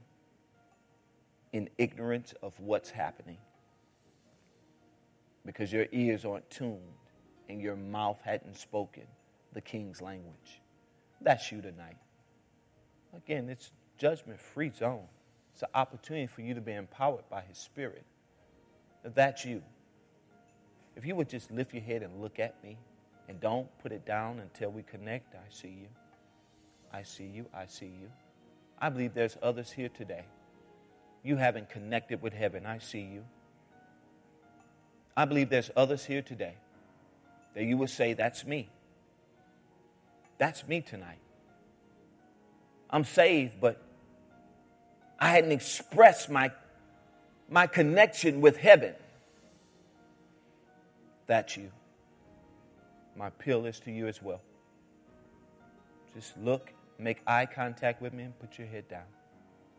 [1.53, 3.39] in ignorance of what's happening
[5.45, 6.81] because your ears aren't tuned
[7.49, 9.05] and your mouth hadn't spoken
[9.53, 10.61] the king's language.
[11.21, 11.97] That's you tonight.
[13.17, 15.07] Again, it's judgment free zone.
[15.55, 18.05] It's an opportunity for you to be empowered by His Spirit.
[19.05, 19.63] If that's you,
[20.97, 22.77] if you would just lift your head and look at me
[23.29, 25.89] and don't put it down until we connect, I see you.
[26.93, 27.47] I see you.
[27.53, 28.11] I see you.
[28.79, 30.25] I believe there's others here today.
[31.23, 32.67] You haven't connected with heaven.
[32.67, 33.25] I see you.
[35.17, 36.55] I believe there's others here today
[37.55, 38.69] that you will say, That's me.
[40.39, 41.19] That's me tonight.
[42.91, 43.83] I'm saved, but
[45.19, 46.53] I hadn't expressed my,
[47.49, 48.95] my connection with heaven.
[51.27, 51.73] That's you.
[53.17, 54.43] My appeal is to you as well.
[56.15, 59.05] Just look, make eye contact with me, and put your head down.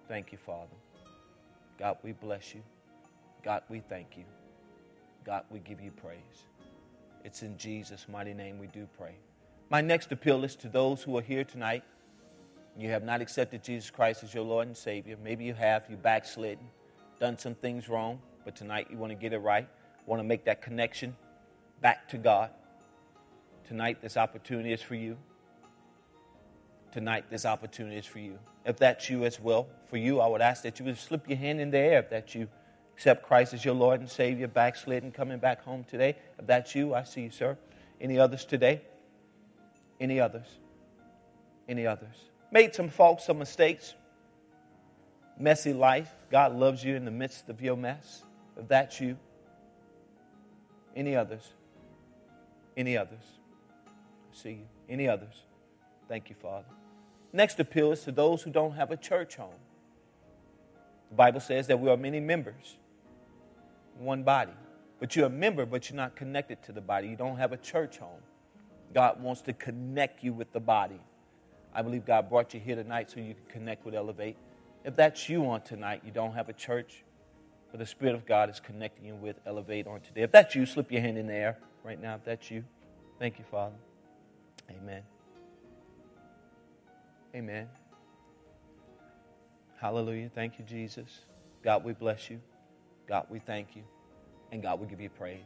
[0.07, 0.75] Thank you, Father.
[1.77, 2.61] God, we bless you.
[3.43, 4.23] God, we thank you.
[5.23, 6.17] God, we give you praise.
[7.23, 9.15] It's in Jesus' mighty name we do pray.
[9.69, 11.83] My next appeal is to those who are here tonight
[12.79, 15.17] you have not accepted Jesus Christ as your Lord and Savior.
[15.23, 16.63] Maybe you have, you backslidden,
[17.19, 19.67] done some things wrong, but tonight you want to get it right,
[20.05, 21.15] want to make that connection
[21.81, 22.51] back to God.
[23.67, 25.17] Tonight, this opportunity is for you.
[26.93, 28.39] Tonight, this opportunity is for you.
[28.65, 31.37] If that's you as well, for you, I would ask that you would slip your
[31.37, 32.47] hand in the air if that you
[32.93, 36.15] accept Christ as your Lord and Savior, backslidden, coming back home today.
[36.39, 37.57] If that's you, I see you, sir.
[37.99, 38.81] Any others today?
[39.99, 40.47] Any others?
[41.67, 42.15] Any others?
[42.51, 43.95] Made some faults, some mistakes.
[45.37, 46.11] Messy life.
[46.31, 48.23] God loves you in the midst of your mess.
[48.57, 49.17] If that's you.
[50.95, 51.47] Any others?
[52.75, 53.36] Any others?
[54.37, 54.67] See you.
[54.87, 55.33] Any others?
[56.07, 56.67] Thank you, Father.
[57.33, 59.59] Next appeal is to those who don't have a church home.
[61.09, 62.77] The Bible says that we are many members,
[63.97, 64.53] one body.
[64.99, 67.07] But you're a member, but you're not connected to the body.
[67.07, 68.21] You don't have a church home.
[68.93, 70.99] God wants to connect you with the body.
[71.73, 74.37] I believe God brought you here tonight so you can connect with Elevate.
[74.85, 77.03] If that's you on tonight, you don't have a church,
[77.71, 80.21] but the Spirit of God is connecting you with Elevate on today.
[80.21, 82.15] If that's you, slip your hand in the air right now.
[82.15, 82.63] If that's you,
[83.19, 83.75] thank you, Father.
[84.69, 85.03] Amen.
[87.35, 87.67] Amen.
[89.79, 90.29] Hallelujah.
[90.33, 91.21] Thank you, Jesus.
[91.63, 92.39] God, we bless you.
[93.07, 93.83] God, we thank you.
[94.51, 95.43] And God, we give you praise.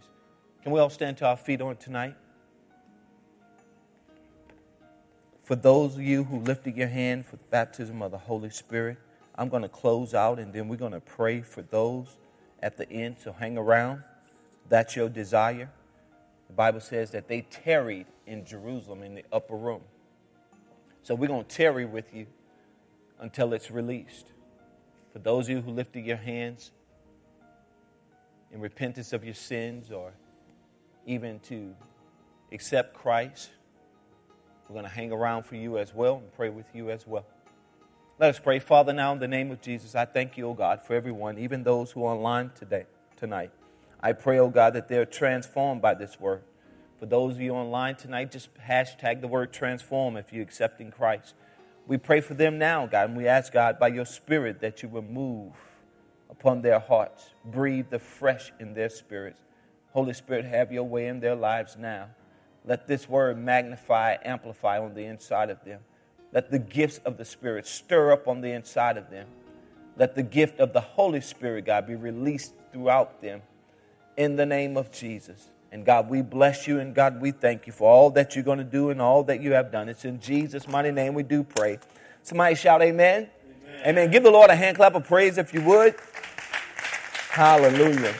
[0.64, 2.15] Can we all stand to our feet on tonight?
[5.43, 8.98] For those of you who lifted your hand for the baptism of the Holy Spirit,
[9.35, 12.15] I'm going to close out and then we're going to pray for those
[12.61, 13.18] at the end.
[13.19, 14.03] So hang around.
[14.69, 15.69] That's your desire.
[16.51, 19.79] The Bible says that they tarried in Jerusalem in the upper room.
[21.01, 22.27] So we're going to tarry with you
[23.21, 24.33] until it's released.
[25.13, 26.71] For those of you who lifted your hands
[28.51, 30.11] in repentance of your sins or
[31.05, 31.73] even to
[32.51, 33.51] accept Christ,
[34.67, 37.25] we're going to hang around for you as well and pray with you as well.
[38.19, 38.59] Let us pray.
[38.59, 41.63] Father, now in the name of Jesus, I thank you, O God, for everyone, even
[41.63, 43.51] those who are online today, tonight.
[44.03, 46.41] I pray, O God, that they're transformed by this word.
[46.99, 51.35] For those of you online tonight, just hashtag the word transform if you're accepting Christ.
[51.87, 54.89] We pray for them now, God, and we ask, God, by your Spirit that you
[54.89, 55.53] will move
[56.29, 59.39] upon their hearts, breathe the fresh in their spirits.
[59.91, 62.07] Holy Spirit, have your way in their lives now.
[62.65, 65.81] Let this word magnify, amplify on the inside of them.
[66.31, 69.27] Let the gifts of the Spirit stir up on the inside of them.
[69.97, 73.41] Let the gift of the Holy Spirit, God, be released throughout them
[74.22, 75.49] in the name of Jesus.
[75.72, 78.60] And God, we bless you and God, we thank you for all that you're going
[78.60, 79.89] to do and all that you have done.
[79.89, 81.80] It's in Jesus' mighty name we do pray.
[82.22, 83.30] Somebody shout, Amen.
[83.68, 83.88] Amen.
[83.88, 84.11] amen.
[84.11, 85.95] Give the Lord a hand clap of praise if you would.
[87.30, 88.14] Hallelujah.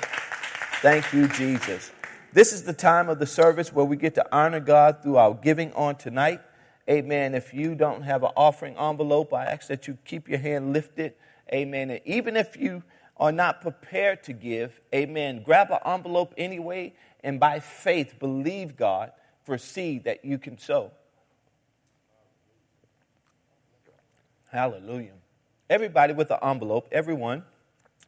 [0.82, 1.91] Thank you, Jesus.
[2.34, 5.36] This is the time of the service where we get to honor God through our
[5.36, 6.41] giving on tonight.
[6.90, 7.36] Amen.
[7.36, 11.14] If you don't have an offering envelope, I ask that you keep your hand lifted.
[11.53, 11.91] Amen.
[11.91, 12.82] And even if you
[13.17, 16.93] are not prepared to give, amen, grab an envelope anyway
[17.23, 19.11] and by faith believe God
[19.43, 20.91] for seed that you can sow.
[24.51, 25.13] Hallelujah.
[25.69, 27.43] Everybody with an envelope, everyone,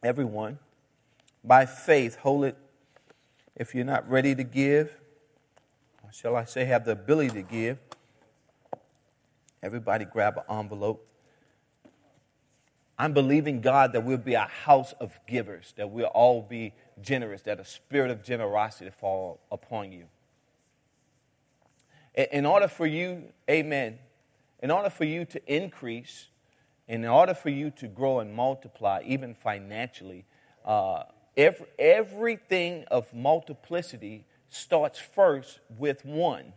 [0.04, 0.60] everyone,
[1.44, 2.58] by faith, hold it.
[3.56, 4.98] If you're not ready to give,
[6.12, 7.78] shall I say, have the ability to give,
[9.64, 11.08] Everybody grab an envelope.
[13.04, 17.42] I'm believing God that we'll be a house of givers, that we'll all be generous,
[17.42, 20.06] that a spirit of generosity fall upon you.
[22.16, 24.00] In order for you, amen,
[24.62, 26.28] in order for you to increase,
[26.88, 30.24] in order for you to grow and multiply, even financially,
[30.64, 31.04] uh,
[31.36, 36.54] every, everything of multiplicity starts first with one.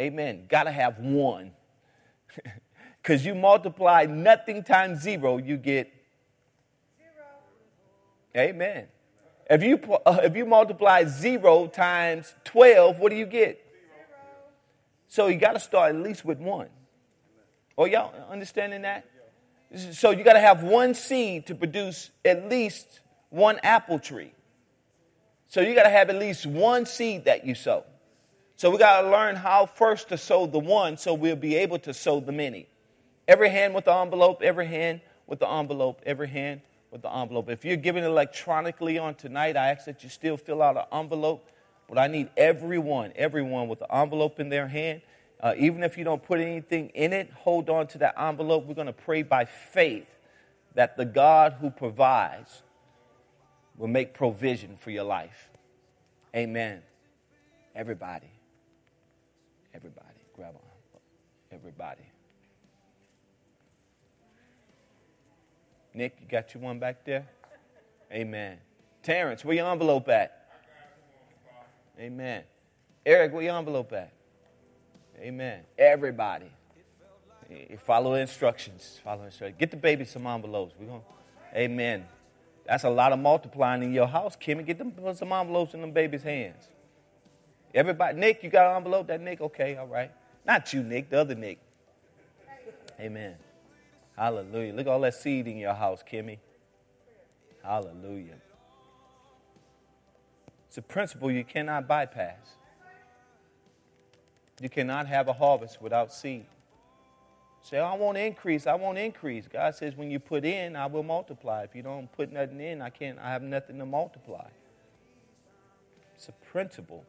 [0.00, 0.46] Amen.
[0.48, 1.52] Got to have one.
[3.06, 5.92] Because you multiply nothing times zero, you get
[6.98, 8.48] zero.
[8.48, 8.88] Amen.
[9.48, 13.64] If you, uh, if you multiply zero times 12, what do you get?
[13.64, 14.18] Zero.
[15.06, 16.66] So you got to start at least with one.
[17.78, 19.08] Oh, y'all understanding that?
[19.92, 24.32] So you got to have one seed to produce at least one apple tree.
[25.46, 27.84] So you got to have at least one seed that you sow.
[28.56, 31.78] So we got to learn how first to sow the one so we'll be able
[31.80, 32.66] to sow the many.
[33.28, 37.48] Every hand with the envelope, every hand with the envelope, every hand with the envelope.
[37.48, 41.50] If you're giving electronically on tonight, I ask that you still fill out an envelope.
[41.88, 45.02] But I need everyone, everyone with the envelope in their hand.
[45.40, 48.66] Uh, even if you don't put anything in it, hold on to that envelope.
[48.66, 50.08] We're going to pray by faith
[50.74, 52.62] that the God who provides
[53.76, 55.50] will make provision for your life.
[56.34, 56.82] Amen.
[57.74, 58.30] Everybody.
[59.74, 61.00] Everybody, grab on.
[61.52, 62.05] Everybody.
[65.96, 67.26] Nick, you got your one back there?
[68.12, 68.58] Amen.
[69.02, 70.48] Terrence, where your envelope at?
[71.98, 72.42] Amen.
[73.04, 74.12] Eric, where your envelope at?
[75.18, 75.60] Amen.
[75.78, 76.50] Everybody.
[77.48, 79.00] You follow instructions.
[79.02, 79.58] Follow instructions.
[79.58, 80.74] Get the baby some envelopes.
[80.78, 81.02] We're going
[81.54, 82.06] Amen.
[82.66, 84.66] That's a lot of multiplying in your house, Kimmy.
[84.66, 86.68] Get them put some envelopes in them baby's hands.
[87.72, 89.06] Everybody, Nick, you got an envelope?
[89.06, 89.40] That Nick?
[89.40, 90.10] Okay, all right.
[90.44, 91.58] Not you, Nick, the other Nick.
[93.00, 93.36] Amen.
[94.16, 94.72] Hallelujah.
[94.72, 96.38] Look at all that seed in your house, Kimmy.
[97.62, 98.36] Hallelujah.
[100.68, 102.56] It's a principle you cannot bypass.
[104.60, 106.46] You cannot have a harvest without seed.
[107.62, 108.66] Say, I want increase.
[108.66, 109.48] I want increase.
[109.48, 111.64] God says, when you put in, I will multiply.
[111.64, 113.18] If you don't put nothing in, I can't.
[113.18, 114.46] I have nothing to multiply.
[116.14, 117.04] It's a principle.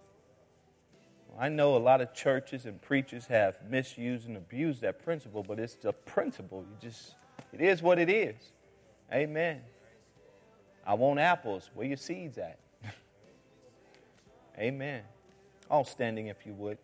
[1.39, 5.59] I know a lot of churches and preachers have misused and abused that principle, but
[5.59, 6.65] it's a principle.
[6.67, 7.15] You just,
[7.53, 8.35] it is what it is.
[9.13, 9.61] Amen.
[10.85, 11.69] I want apples.
[11.73, 12.57] Where your seeds at?
[14.59, 15.03] Amen.
[15.69, 16.77] All standing, if you would.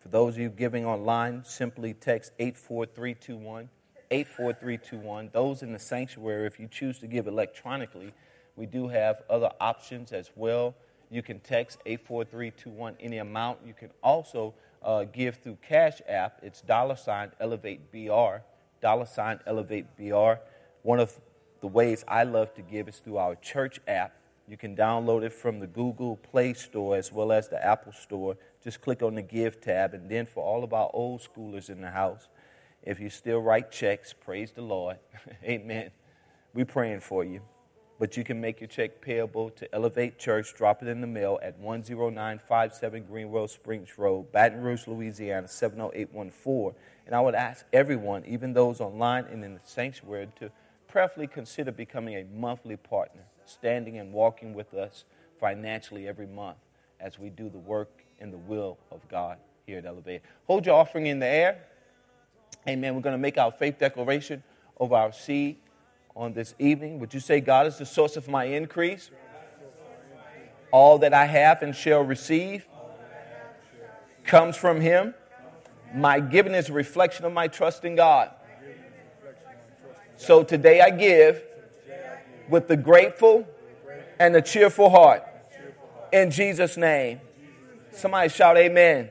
[0.00, 3.68] For those of you giving online, simply text 84321.
[4.12, 5.30] 84321.
[5.32, 8.12] Those in the sanctuary, if you choose to give electronically,
[8.56, 10.74] we do have other options as well.
[11.10, 13.60] You can text 84321 any amount.
[13.66, 16.40] You can also uh, give through Cash App.
[16.42, 18.42] It's dollar sign Elevate BR,
[18.82, 20.34] dollar sign Elevate BR.
[20.82, 21.18] One of
[21.62, 24.14] the ways I love to give is through our church app.
[24.48, 28.36] You can download it from the Google Play Store as well as the Apple Store.
[28.62, 29.94] Just click on the Give tab.
[29.94, 32.28] And then for all of our old schoolers in the house,
[32.82, 34.98] if you still write checks, praise the Lord.
[35.44, 35.90] Amen.
[36.54, 37.40] We're praying for you.
[37.98, 40.54] But you can make your check payable to Elevate Church.
[40.54, 46.72] Drop it in the mail at 10957 Greenwell Springs Road, Baton Rouge, Louisiana, 70814.
[47.06, 50.50] And I would ask everyone, even those online and in the sanctuary, to
[50.88, 55.04] prayerfully consider becoming a monthly partner, standing and walking with us
[55.38, 56.58] financially every month
[56.98, 60.22] as we do the work in the will of God here at Elevate.
[60.46, 61.66] Hold your offering in the air.
[62.68, 62.94] Amen.
[62.94, 64.42] We're going to make our faith declaration
[64.78, 65.56] over our seed
[66.14, 67.00] on this evening.
[67.00, 69.10] Would you say, God is the source of my increase?
[70.70, 72.66] All that I have and shall receive
[74.24, 75.14] comes from Him.
[75.94, 78.30] My giving is a reflection of my trust in God.
[80.16, 81.42] So today I give
[82.48, 83.46] with the grateful
[84.20, 85.24] and the cheerful heart.
[86.12, 87.20] In Jesus' name.
[87.90, 89.10] Somebody shout, Amen.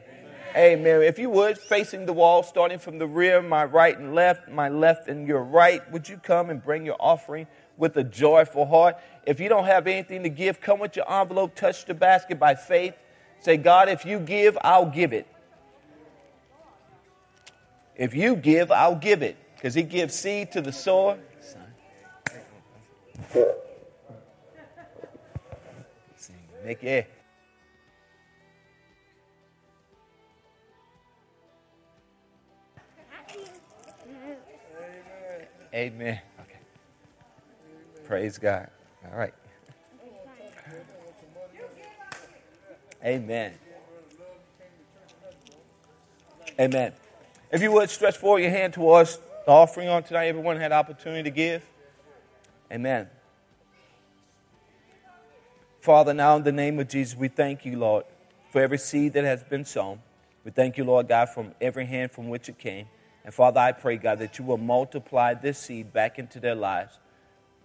[0.55, 1.01] Amen.
[1.01, 4.67] If you would, facing the wall, starting from the rear, my right and left, my
[4.67, 7.47] left and your right, would you come and bring your offering
[7.77, 8.97] with a joyful heart?
[9.25, 12.55] If you don't have anything to give, come with your envelope, touch the basket by
[12.55, 12.95] faith.
[13.39, 15.25] Say, God, if you give, I'll give it.
[17.95, 19.37] If you give, I'll give it.
[19.55, 21.17] Because he gives seed to the sower.
[26.65, 27.03] Nick, yeah.
[35.73, 36.19] Amen.
[36.41, 36.59] Okay.
[38.05, 38.69] Praise God.
[39.09, 39.33] All right.
[43.03, 43.53] Amen.
[46.59, 46.93] Amen.
[47.51, 51.23] If you would stretch forward your hand towards the offering on tonight, everyone had opportunity
[51.23, 51.65] to give.
[52.71, 53.09] Amen.
[55.79, 58.05] Father, now in the name of Jesus, we thank you, Lord,
[58.51, 59.99] for every seed that has been sown.
[60.43, 62.87] We thank you, Lord God, from every hand from which it came.
[63.23, 66.99] And Father, I pray, God, that you will multiply this seed back into their lives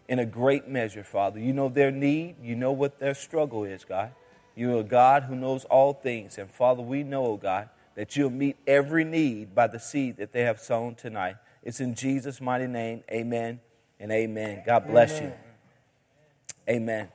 [0.08, 1.40] in a great measure, Father.
[1.40, 4.12] You know their need, you know what their struggle is, God.
[4.54, 6.38] You're a God who knows all things.
[6.38, 10.42] And Father, we know, God, that you'll meet every need by the seed that they
[10.42, 11.36] have sown tonight.
[11.62, 13.02] It's in Jesus' mighty name.
[13.10, 13.60] Amen
[13.98, 14.62] and amen.
[14.64, 15.32] God bless amen.
[16.68, 16.74] you.
[16.74, 17.08] Amen.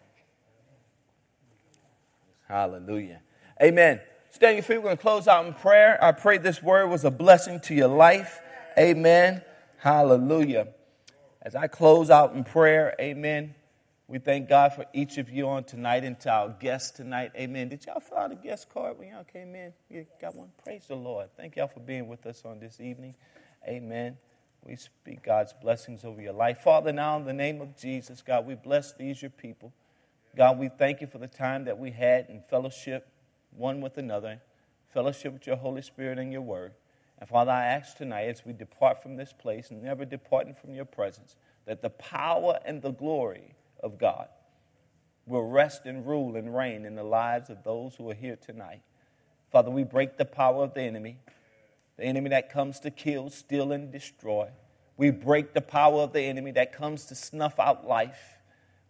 [2.48, 3.22] Hallelujah.
[3.62, 4.02] Amen.
[4.32, 4.78] Stand your feet.
[4.78, 6.02] We're going to close out in prayer.
[6.02, 8.40] I pray this word was a blessing to your life.
[8.80, 9.42] Amen.
[9.78, 10.70] Hallelujah.
[11.42, 13.56] As I close out in prayer, amen.
[14.08, 17.34] We thank God for each of you on tonight and to our guests tonight.
[17.36, 17.68] Amen.
[17.68, 19.74] Did y'all fill out a guest card when y'all came in?
[19.90, 20.48] You got one?
[20.64, 21.28] Praise the Lord.
[21.36, 23.16] Thank y'all for being with us on this evening.
[23.68, 24.18] Amen.
[24.64, 26.60] We speak God's blessings over your life.
[26.60, 29.74] Father, now in the name of Jesus, God, we bless these, your people.
[30.38, 33.11] God, we thank you for the time that we had in fellowship
[33.56, 34.42] one with another,
[34.90, 36.74] fellowship with your Holy Spirit and your word.
[37.20, 40.86] And Father, I ask tonight as we depart from this place, never departing from your
[40.86, 44.28] presence, that the power and the glory of God
[45.28, 48.82] will rest and rule and reign in the lives of those who are here tonight.
[49.52, 51.18] Father, we break the power of the enemy,
[51.98, 54.50] the enemy that comes to kill, steal, and destroy.
[54.98, 58.38] We break the power of the enemy that comes to snuff out life.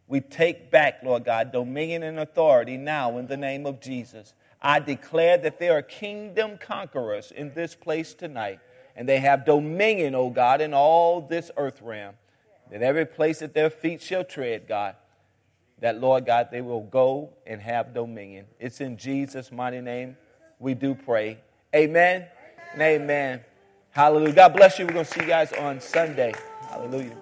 [0.08, 4.34] We take back, Lord God, dominion and authority now in the name of Jesus.
[4.62, 8.60] I declare that there are kingdom conquerors in this place tonight,
[8.96, 12.16] and they have dominion, O God, in all this earth realm.
[12.72, 14.96] That every place that their feet shall tread, God,
[15.80, 18.46] that, Lord God, they will go and have dominion.
[18.60, 20.16] It's in Jesus' mighty name
[20.60, 21.40] we do pray.
[21.76, 22.28] Amen
[22.74, 23.42] and amen.
[23.90, 24.34] Hallelujah.
[24.34, 24.86] God bless you.
[24.86, 26.34] We're going to see you guys on Sunday.
[26.70, 27.18] Hallelujah.